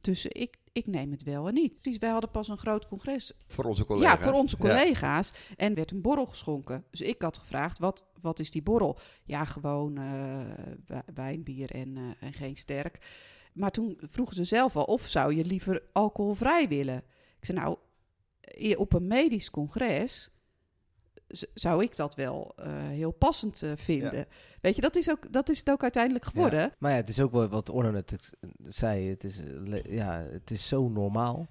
[0.00, 1.80] tussen ik, ik neem het wel en niet.
[1.80, 4.12] Precies, wij hadden pas een groot congres Voor onze collega's.
[4.12, 4.62] ja, voor onze Ja.
[4.68, 5.32] collega's.
[5.56, 6.84] En werd een borrel geschonken.
[6.90, 8.98] Dus ik had gevraagd, wat, wat is die borrel?
[9.24, 10.40] Ja, gewoon eh,
[10.86, 12.98] wi- wijn, bier en, eh, en geen sterk.
[13.52, 17.02] Maar toen vroegen ze zelf al, of zou je liever alcoholvrij willen?
[17.38, 17.76] Ik zei, nou,
[18.40, 20.30] eh, op een medisch congres
[21.54, 24.26] zou ik dat wel eh, heel passend eh, vinden.
[24.60, 26.60] Weet je, dat is, ook, dat is het ook uiteindelijk geworden.
[26.60, 26.74] Ja.
[26.78, 29.08] Maar ja, het is ook wel wat Orno net het- zei.
[29.08, 31.46] Het is, eh, ja, het is zo normaal.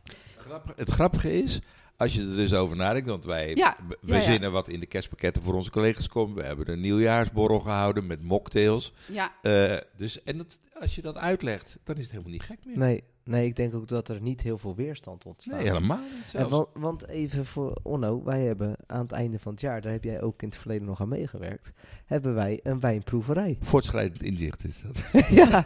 [0.76, 1.60] Het grappige is,
[1.98, 4.14] als je er dus over nadenkt, want wij Ja, b- ja, ja.
[4.14, 6.36] verzinnen wat in de kerstpakketten voor onze collega's komt.
[6.36, 8.94] We hebben een nieuwjaarsborrel gehouden met mocktails.
[9.12, 12.60] Ja, Eh, dus, en dat, als je dat uitlegt, dan is het helemaal niet gek
[12.66, 12.78] meer.
[12.78, 15.58] Nee, nee, ik denk ook dat er niet heel veel weerstand ontstaat.
[15.60, 19.52] Nee, helemaal niet En want, want even voor Onno, wij hebben aan het einde van
[19.52, 21.72] het jaar, daar heb jij ook in het verleden nog aan meegewerkt,
[22.06, 23.58] hebben wij een wijnproeverij.
[23.62, 24.98] Voortschrijdend inzicht is dat.
[25.40, 25.66] ja,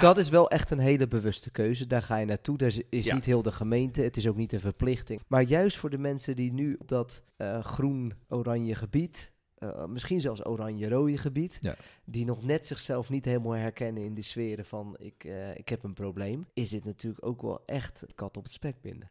[0.00, 1.86] dat is wel echt een hele bewuste keuze.
[1.86, 2.56] Daar ga je naartoe.
[2.56, 3.14] Daar is- Ja.
[3.14, 4.02] niet heel de gemeente.
[4.02, 5.20] Het is ook niet een verplichting.
[5.28, 9.32] Maar juist voor de mensen die nu op dat eh, groen-oranje gebied,
[9.72, 11.74] eh, misschien zelfs oranje-rode gebied, Ja.
[12.04, 15.82] die nog net zichzelf niet helemaal herkennen in die sferen van ik, eh, ik heb
[15.82, 19.10] een probleem, is dit natuurlijk ook wel echt kat op het spek binden.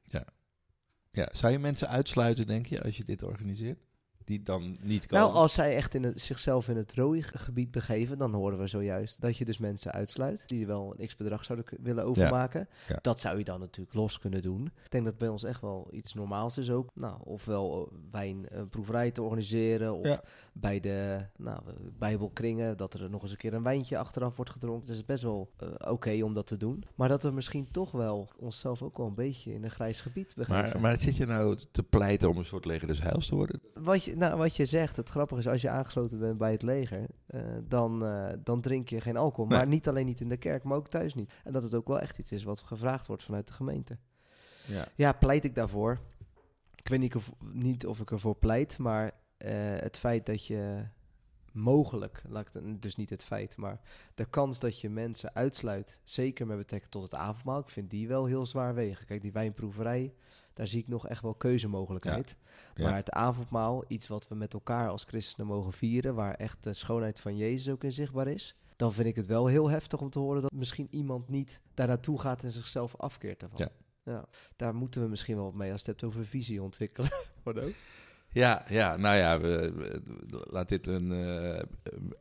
[1.11, 3.79] Ja, zou je mensen uitsluiten, denk je, als je dit organiseert?
[4.26, 5.26] Die dan niet komen?
[5.26, 8.57] Nou, als zij echt in het, zichzelf in het rode ge- gebied begeven, dan horen
[8.59, 12.67] we zojuist dat je dus mensen uitsluit die wel een x-bedrag zouden willen overmaken.
[12.88, 12.99] ja.
[13.01, 14.65] Dat zou je dan natuurlijk los kunnen doen.
[14.84, 16.89] Ik denk dat bij ons echt wel iets normaals is ook.
[16.93, 20.21] Nou, ofwel eh, wijnproeverij te organiseren, of Ja.
[20.53, 24.51] bij de nou, eh, bijbelkringen, dat er nog eens een keer een wijntje achteraf wordt
[24.51, 24.86] gedronken.
[24.88, 26.84] Dus het is best wel eh, oké om dat te doen.
[26.95, 30.34] Maar dat we misschien toch wel onszelf ook wel een beetje in een grijs gebied
[30.36, 30.61] begeven.
[30.63, 33.61] maar, maar zit je nou te pleiten om een soort leger des heils te worden?
[33.74, 36.61] Wat je, nou, wat je zegt, het grappige is, als je aangesloten bent bij het
[36.61, 39.45] leger, eh, dan, eh, dan drink je geen alcohol.
[39.45, 39.57] Nee.
[39.57, 41.34] Maar niet alleen niet in de kerk, maar ook thuis niet.
[41.43, 43.97] En dat het ook wel echt iets is wat gevraagd wordt vanuit de gemeente.
[44.68, 44.88] Ja.
[44.95, 45.99] Ja, pleit ik daarvoor?
[46.76, 50.86] Ik weet niet of, niet of ik ervoor pleit, maar eh, het feit dat je
[51.51, 53.80] mogelijk, laat ik dus niet het feit, maar
[54.16, 58.07] de kans dat je mensen uitsluit, zeker met betrekking tot het avondmaal, ik vind die
[58.07, 59.05] wel heel zwaar wegen.
[59.05, 60.14] Kijk, die wijnproeverij,
[60.53, 62.37] daar zie ik nog echt wel keuzemogelijkheid.
[62.75, 62.83] Ja.
[62.83, 66.73] Maar het avondmaal, iets wat we met elkaar als christenen mogen vieren, waar echt de
[66.73, 70.09] schoonheid van Jezus ook in zichtbaar is, dan vind ik het wel heel heftig om
[70.09, 73.59] te horen dat misschien iemand niet daar naartoe gaat en zichzelf afkeert daarvan.
[73.59, 73.69] Ja.
[74.05, 74.25] Ja,
[74.55, 77.09] daar moeten we misschien wel mee als het hebt over visie ontwikkelen.
[78.29, 81.61] Ja, ja, nou ja, we, we- laat dit een, eh,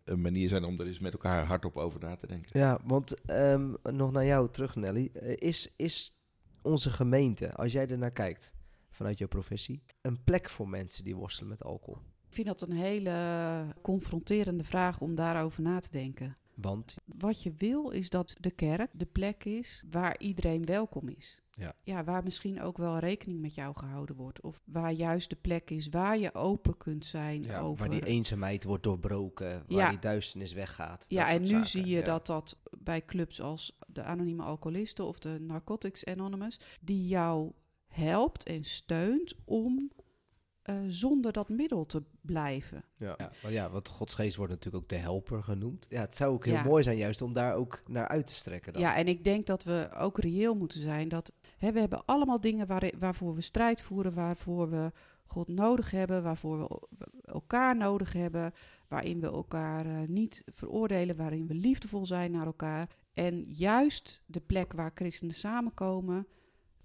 [0.04, 2.58] een manier zijn om er eens met elkaar hardop over na te denken.
[2.60, 5.10] Ja, want ehm, nog naar jou terug, Nelly.
[5.12, 6.16] Eh, Is, is
[6.62, 8.54] onze gemeente, als jij er naar kijkt,
[8.90, 12.00] vanuit jouw professie, een plek voor mensen die worstelen met alcohol?
[12.28, 16.36] Ik vind dat een hele confronterende vraag om daarover na te denken.
[16.54, 21.41] Want, Wat je wil is dat de kerk de plek is waar iedereen welkom is.
[21.55, 21.72] Ja.
[21.82, 24.40] ja, waar misschien ook wel rekening met jou gehouden wordt.
[24.40, 27.78] Of waar juist de plek is waar je open kunt zijn ja, over...
[27.88, 29.88] waar die eenzaamheid wordt doorbroken, waar Ja.
[29.90, 31.05] die duisternis weggaat.
[31.09, 32.05] Ja, en nu zaken, zie je ja.
[32.05, 37.53] dat dat bij clubs als de Anonieme Alcoholisten of de Narcotics Anonymous, die jou
[37.86, 39.90] helpt en steunt om
[40.62, 42.84] eh, zonder dat middel te blijven.
[42.96, 43.14] Ja.
[43.18, 45.86] Ja, maar ja, want Gods geest wordt natuurlijk ook de helper genoemd.
[45.88, 46.64] Ja, het zou ook heel Ja.
[46.64, 48.72] mooi zijn juist om daar ook naar uit te strekken.
[48.72, 48.82] Dan.
[48.82, 51.09] Ja, en ik denk dat we ook reëel moeten zijn.
[51.09, 51.32] Dat,
[51.70, 54.92] we hebben allemaal dingen waar, waarvoor we strijd voeren, waarvoor we
[55.24, 56.88] God nodig hebben, waarvoor we
[57.24, 58.52] elkaar nodig hebben,
[58.88, 62.88] waarin we elkaar eh, niet veroordelen, waarin we liefdevol zijn naar elkaar.
[63.14, 66.26] En juist de plek waar christenen samenkomen,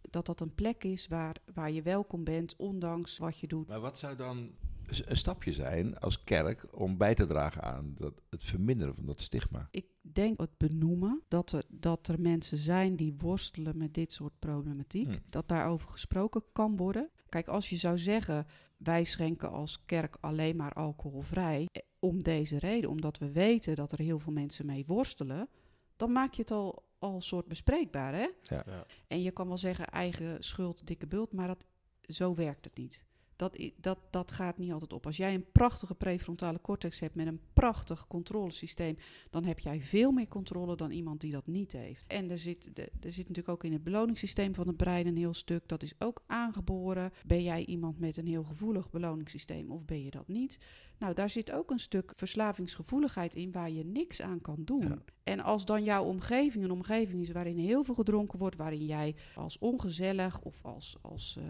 [0.01, 3.67] dat dat een plek is waar, waar je welkom bent, ondanks wat je doet.
[3.67, 4.51] Maar wat zou dan
[4.87, 9.21] een stapje zijn als kerk om bij te dragen aan dat, het verminderen van dat
[9.21, 9.67] stigma?
[9.71, 9.85] Ik
[10.17, 15.05] denk het benoemen dat er, dat er mensen zijn die worstelen met dit soort problematiek.
[15.07, 15.17] Hm.
[15.29, 17.09] Dat daarover gesproken kan worden.
[17.29, 18.45] Kijk, als je zou zeggen,
[18.77, 21.67] wij schenken als kerk alleen maar alcoholvrij.
[21.71, 25.49] eh, Om deze reden, omdat we weten dat er heel veel mensen mee worstelen.
[25.95, 28.27] Dan maak je het al, al soort bespreekbaar, hè?
[28.41, 28.63] Ja.
[28.65, 28.85] Ja.
[29.07, 31.65] En je kan wel zeggen eigen schuld, dikke bult, maar dat,
[32.01, 33.05] zo werkt het niet.
[33.37, 35.05] Dat, dat, dat gaat niet altijd op.
[35.05, 38.97] Als jij een prachtige prefrontale cortex hebt met een prachtig controlesysteem,
[39.29, 42.03] dan heb jij veel meer controle dan iemand die dat niet heeft.
[42.07, 45.33] En er zit, er zit natuurlijk ook in het beloningssysteem van het brein een heel
[45.33, 45.67] stuk.
[45.67, 47.11] Dat is ook aangeboren.
[47.25, 50.57] Ben jij iemand met een heel gevoelig beloningssysteem of ben je dat niet?
[50.97, 54.81] Nou, daar zit ook een stuk verslavingsgevoeligheid in waar je niks aan kan doen.
[54.81, 55.03] Ja.
[55.23, 59.15] En als dan jouw omgeving een omgeving is waarin heel veel gedronken wordt, waarin jij
[59.35, 61.43] als ongezellig of als, als eh,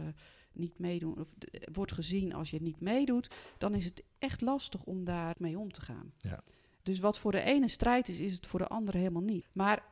[0.60, 4.84] niet meedoen, of d- wordt gezien als je niet meedoet, dan is het echt lastig
[4.84, 6.14] om daar mee om te gaan.
[6.18, 6.40] Ja.
[6.84, 9.46] Dus wat voor de ene strijd is, is het voor de andere helemaal niet.
[9.54, 9.84] Maar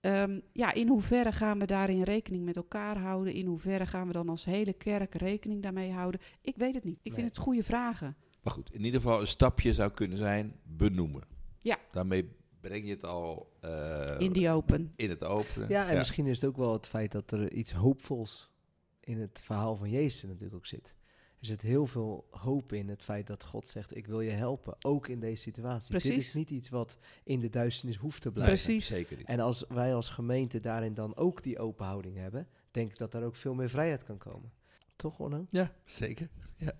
[0.00, 3.32] ehm, ja, in hoeverre gaan we daarin rekening met elkaar houden?
[3.32, 6.20] In hoeverre gaan we dan als hele kerk rekening daarmee houden?
[6.40, 6.98] Ik weet het niet.
[7.02, 7.14] Ik Nee.
[7.14, 8.16] vind het goede vragen.
[8.42, 11.22] Maar goed, in ieder geval een stapje zou kunnen zijn benoemen.
[11.58, 11.78] Ja.
[11.90, 12.28] Daarmee
[12.60, 14.92] breng je het al eh, in die open.
[14.96, 15.68] in het openen.
[15.68, 18.50] Ja, en misschien is het ook wel het feit dat er iets hoopvols
[19.04, 20.94] in het verhaal van Jezus natuurlijk ook zit.
[21.40, 24.76] Er zit heel veel hoop in het feit dat God zegt: Ik wil je helpen,
[24.80, 25.92] ook in deze situatie.
[25.92, 26.26] Dit Precies.
[26.26, 28.54] is niet iets wat in de duisternis hoeft te blijven.
[28.54, 28.86] Precies.
[28.86, 29.26] Zeker niet.
[29.26, 33.12] En als wij als gemeente daarin dan ook die open houding hebben, denk ik dat
[33.12, 34.52] daar ook veel meer vrijheid kan komen.
[34.96, 35.46] Toch, Onno?
[35.50, 36.28] Ja, zeker.
[36.56, 36.72] Ja.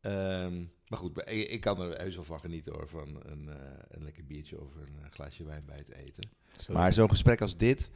[0.00, 3.56] Ehm, maar goed, ik kan er heus wel van genieten hoor, van een, eh,
[3.88, 6.30] een lekker biertje of een eh, glaasje wijn bij het eten.
[6.72, 7.90] maar zo'n gesprek als dit,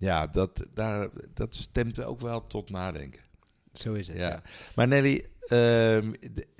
[0.00, 3.20] ja, dat, daar, dat stemt ook wel tot nadenken.
[3.72, 4.16] Zo is het.
[4.16, 4.28] Ja.
[4.28, 4.42] Ja.
[4.74, 6.12] Maar Nelly, ehm,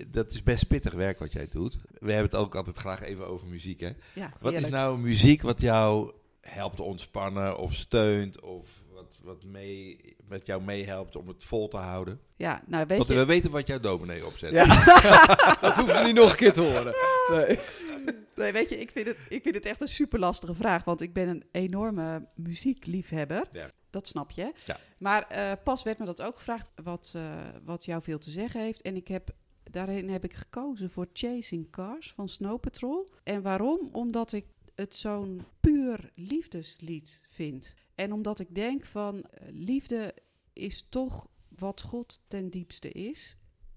[0.08, 1.78] dat is best pittig werk wat jij doet.
[1.98, 3.90] We hebben het ook altijd graag even over muziek, hè?
[4.14, 9.98] Ja, Wat is nou muziek wat jou helpt ontspannen of steunt of wat, wat mee,
[10.28, 12.20] met jou meehelpt om het vol te houden?
[12.36, 13.16] Ja, nou weet Want je...
[13.16, 14.50] we weten wat jouw dominee opzet.
[14.50, 14.66] Ja.
[15.60, 16.94] dat hoeven we niet nog een keer te horen.
[17.30, 17.58] Nee.
[18.34, 20.84] Nee, weet je, ik vind, het, ik vind het echt een super lastige vraag.
[20.84, 23.48] Want ik ben een enorme muziekliefhebber.
[23.52, 23.70] Ja.
[23.90, 24.52] Dat snap je.
[24.66, 24.76] Ja.
[24.98, 28.60] Maar eh, pas werd me dat ook gevraagd wat, eh, wat jou veel te zeggen
[28.60, 28.82] heeft.
[28.82, 29.30] En ik heb,
[29.70, 33.10] daarin heb ik gekozen voor Chasing Cars van Snow Patrol.
[33.22, 33.88] En waarom?
[33.92, 37.74] Omdat ik het zo'n puur liefdeslied vind.
[37.94, 40.14] En omdat ik denk van eh, liefde
[40.52, 43.36] is toch wat God ten diepste is.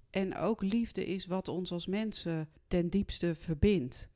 [0.10, 4.10] En ook liefde is wat ons als mensen ten diepste verbindt.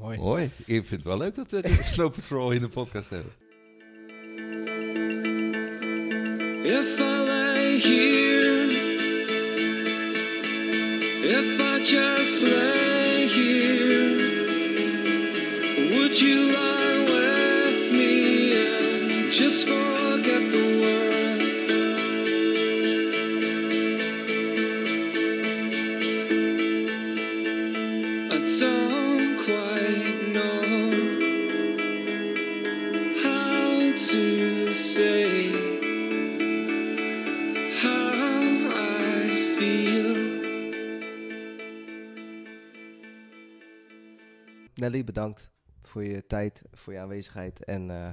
[0.00, 0.18] Mooi.
[0.18, 0.50] Mooi.
[0.66, 3.32] Ik vind het wel leuk dat we die Snow Patrol in de podcast hebben.
[6.62, 8.70] If I lay here,
[11.22, 14.16] if I just lay here,
[15.90, 19.89] would you lie with me and just forget
[44.90, 45.50] Bedankt
[45.82, 47.64] voor je tijd, voor je aanwezigheid.
[47.64, 48.08] En eh,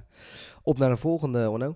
[0.64, 1.76] op naar een volgende, Onno.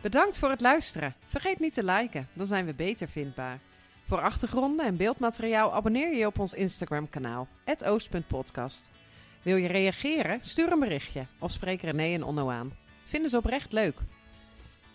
[0.00, 1.14] Bedankt voor het luisteren.
[1.26, 3.60] Vergeet niet te liken, dan zijn we beter vindbaar.
[4.04, 7.48] Voor achtergronden en beeldmateriaal abonneer je op ons Instagram kanaal,
[7.84, 8.90] oost.podcast.
[9.42, 10.38] Wil je reageren?
[10.42, 12.72] Stuur een berichtje of spreek René en Onno aan.
[13.04, 14.00] Vinden ze oprecht leuk.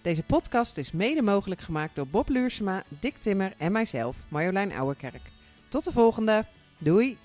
[0.02, 5.32] Deze podcast is mede mogelijk gemaakt door Bob Luursema, Dick Timmer en mijzelf, Marjolein Ouwerkerk.
[5.68, 6.46] Tot de volgende.
[6.78, 7.18] Doei!